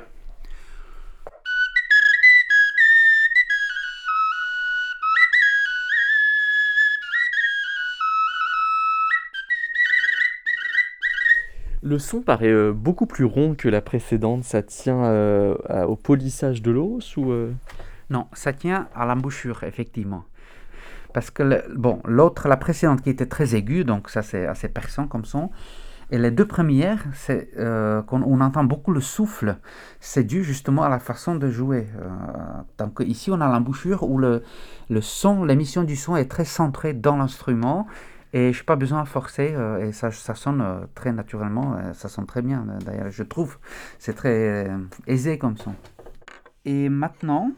[11.82, 14.44] Le son paraît euh, beaucoup plus rond que la précédente.
[14.44, 15.56] Ça tient euh,
[15.88, 17.34] au polissage de l'os ou
[18.10, 20.26] non, ça tient à l'embouchure, effectivement.
[21.14, 25.08] Parce que, bon, l'autre, la précédente qui était très aiguë, donc ça c'est assez perçant
[25.08, 25.50] comme son.
[26.12, 29.58] Et les deux premières, c'est euh, qu'on on entend beaucoup le souffle.
[30.00, 31.88] C'est dû justement à la façon de jouer.
[32.00, 32.10] Euh,
[32.78, 34.44] donc ici, on a l'embouchure où le,
[34.90, 37.88] le son, l'émission du son est très centrée dans l'instrument.
[38.34, 42.10] Et je n'ai pas besoin de forcer, euh, et ça, ça sonne très naturellement, ça
[42.10, 43.58] sonne très bien d'ailleurs, je trouve.
[43.98, 44.70] C'est très
[45.08, 45.74] aisé comme son.
[46.66, 47.52] Et maintenant,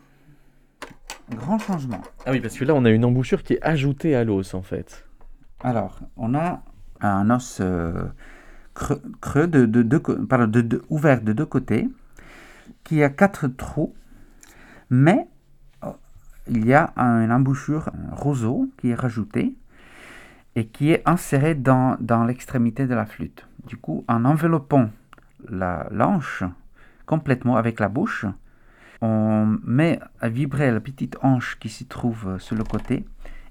[1.35, 2.01] grand changement.
[2.25, 4.61] Ah oui, parce que là, on a une embouchure qui est ajoutée à l'os, en
[4.61, 5.05] fait.
[5.61, 6.61] Alors, on a
[7.01, 7.61] un os
[9.21, 11.89] creux, de, de, ouvert de deux côtés,
[12.83, 13.93] qui a quatre trous,
[14.89, 15.27] mais
[15.83, 15.95] oh,
[16.47, 19.55] il y a une embouchure un roseau qui est rajouté
[20.55, 23.47] et qui est inséré dans, dans l'extrémité de la flûte.
[23.65, 24.89] Du coup, en enveloppant
[25.49, 26.43] la l'anche
[27.05, 28.25] complètement avec la bouche,
[29.01, 33.05] on met à vibrer la petite hanche qui s'y trouve sur le côté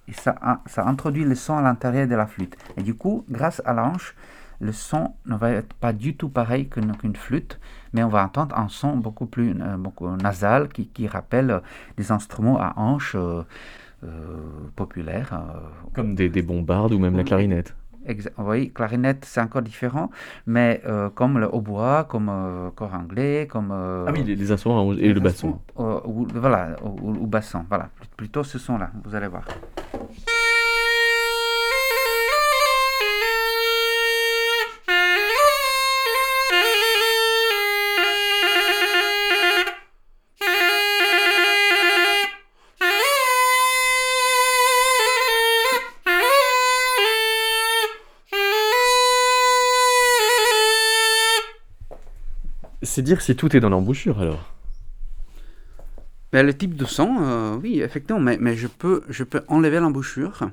[0.09, 2.57] et ça, ça introduit le son à l'intérieur de la flûte.
[2.77, 4.15] Et du coup, grâce à la hanche,
[4.61, 7.61] le son ne va être pas du tout pareil qu'une flûte,
[7.93, 11.61] mais on va entendre un son beaucoup plus euh, beaucoup nasal qui, qui, rappelle
[11.97, 13.43] des instruments à hanche euh,
[14.05, 14.39] euh,
[14.75, 15.39] populaires.
[15.93, 17.75] Comme des, des, bombardes ou même la clarinette.
[18.39, 20.11] Oui, clarinette, c'est encore différent,
[20.47, 20.83] mais
[21.15, 22.31] comme le hautbois, comme
[22.75, 23.71] corps anglais, comme...
[23.73, 25.59] ah oui, les, instruments et le basson.
[25.75, 29.45] voilà, ou, ou basson, voilà, plutôt ce son-là, vous allez voir.
[52.97, 54.55] C'est dire si tout est dans l'embouchure alors.
[56.33, 59.81] Ben, le type de son, euh, oui, effectivement, mais, mais, je, peux, je peux enlever
[59.81, 60.49] l'embouchure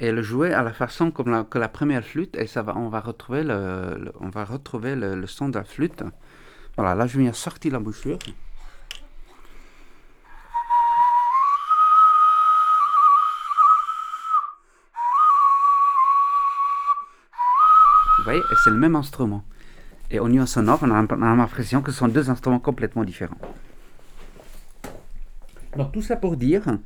[0.00, 2.76] et le jouer à la façon comme la, que la première flûte, et ça va,
[2.76, 6.02] on va retrouver le, on va retrouver le, son de la flûte.
[6.76, 8.18] Voilà, là je viens sortir l'embouchure.
[18.18, 19.44] Vous voyez, c'est le même instrument.
[20.10, 23.38] Et au niveau sonore, on a, l'impression que ce sont deux instruments complètement différents.
[25.72, 26.78] Alors tout ça pour dire,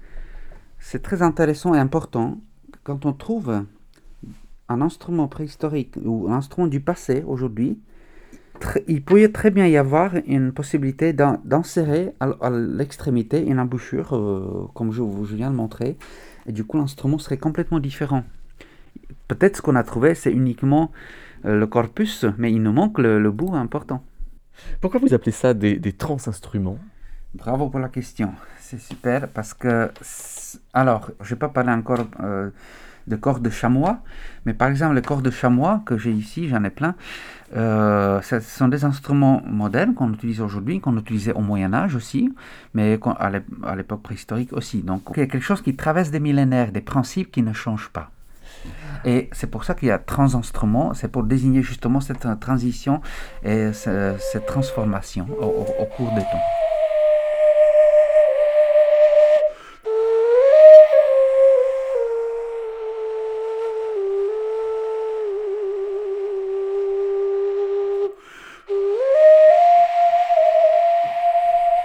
[0.78, 2.40] c'est très intéressant et important
[2.82, 3.64] quand on trouve
[4.68, 7.78] un instrument préhistorique ou un instrument du passé aujourd'hui,
[8.88, 14.92] il pourrait très bien y avoir une possibilité d'insérer à, l'extrémité une embouchure, euh, comme
[14.92, 15.02] je
[15.34, 15.96] viens de montrer,
[16.46, 18.24] et du coup l'instrument serait complètement différent.
[19.30, 20.90] Peut-être ce qu'on a trouvé, c'est uniquement
[21.44, 24.02] euh, le corpus, mais il nous manque le, bout important.
[24.80, 26.78] Pourquoi vous appelez ça des, des trans-instruments?
[27.34, 29.88] Bravo pour la question, c'est super parce que,
[30.74, 32.50] alors, je n'ai pas parlé encore euh,
[33.06, 34.00] de corps de chamois,
[34.46, 36.96] mais par exemple, les corps de chamois que j'ai ici, j'en ai plein,
[37.54, 42.34] euh, ce sont des instruments modernes qu'on utilise aujourd'hui, qu'on utilisait au Moyen Âge aussi,
[42.74, 44.82] mais à l'époque préhistorique aussi.
[44.82, 47.90] Donc, il y a quelque chose qui traverse des millénaires, des principes qui ne changent
[47.90, 48.10] pas.
[49.04, 53.00] Et c'est pour ça qu'il y a trans-instruments, c'est pour désigner justement cette transition
[53.42, 56.44] et cette transformation au, cours des temps.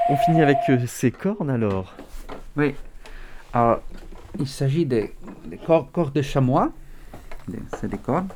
[0.07, 1.95] On finit avec euh, ces cornes alors
[2.55, 2.75] Oui.
[3.53, 3.81] Alors,
[4.39, 5.13] il s'agit des,
[5.65, 6.71] cordes, de chamois
[7.77, 8.31] c'est des cordes.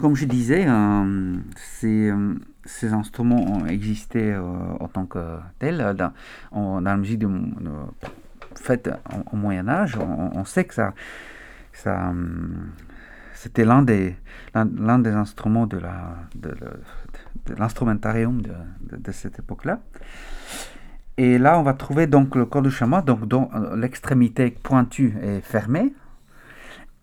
[0.00, 1.36] Comme je disais, euh,
[1.84, 4.42] euh, ces, instruments ont existé euh,
[4.80, 7.24] en tant que tels dans, la musique
[8.56, 8.90] faite
[9.32, 9.96] au, Moyen Âge.
[9.96, 10.92] On, sait que ça,
[13.34, 14.16] c'était l'un des,
[14.54, 15.80] instruments de,
[17.56, 19.80] l'instrumentarium de, cette époque-là.
[21.18, 25.40] Et là, on va trouver donc le corps de chamois, donc dont l'extrémité pointue est
[25.40, 25.94] fermée,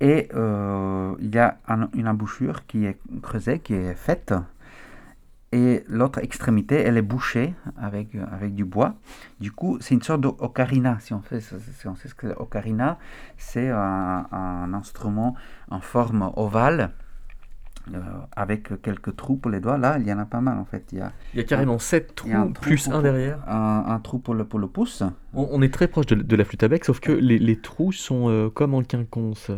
[0.04, 1.58] et euh, il y a
[1.94, 4.34] une embouchure qui est creusée, qui est faite.
[5.54, 8.96] Et l'autre extrémité, elle est bouchée avec, avec du bois.
[9.40, 10.98] Du coup, c'est une sorte d'ocarina.
[11.00, 12.98] Si on, si on sait ce que c'est ocarina,
[13.38, 15.36] c'est un, instrument
[15.70, 16.92] en forme ovale.
[17.94, 18.00] Euh,
[18.38, 19.78] avec quelques trous pour les doigts.
[19.78, 20.86] Là, il y en a pas mal en fait.
[20.94, 22.30] Il y a, il y a carrément 7 trous,
[22.62, 23.40] plus un derrière.
[23.46, 25.04] Un, trou pour le, pour le pouce.
[25.34, 28.30] On, est très proche de, la flûte à bec, sauf que les, les trous sont
[28.30, 29.52] euh, comme en quinconce.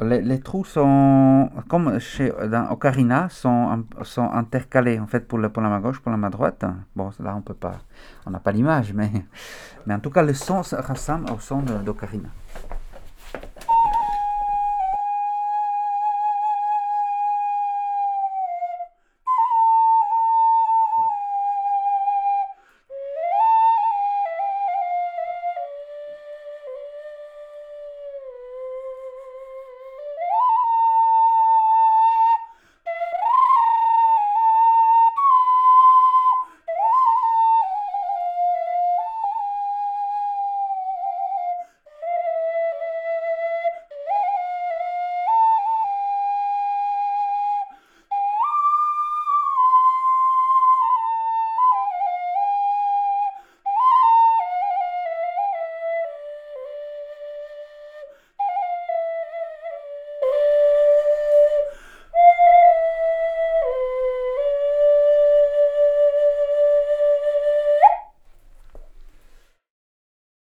[0.00, 5.62] Les, trous sont, comme chez, dans Ocarina, sont, sont intercalés en fait pour, le, pour
[5.62, 6.64] la main gauche, pour la main droite.
[6.96, 7.80] Bon, là on peut pas,
[8.24, 9.10] on n'a pas l'image, mais,
[9.86, 12.30] mais en tout cas le son ressemble au son d'Ocarina.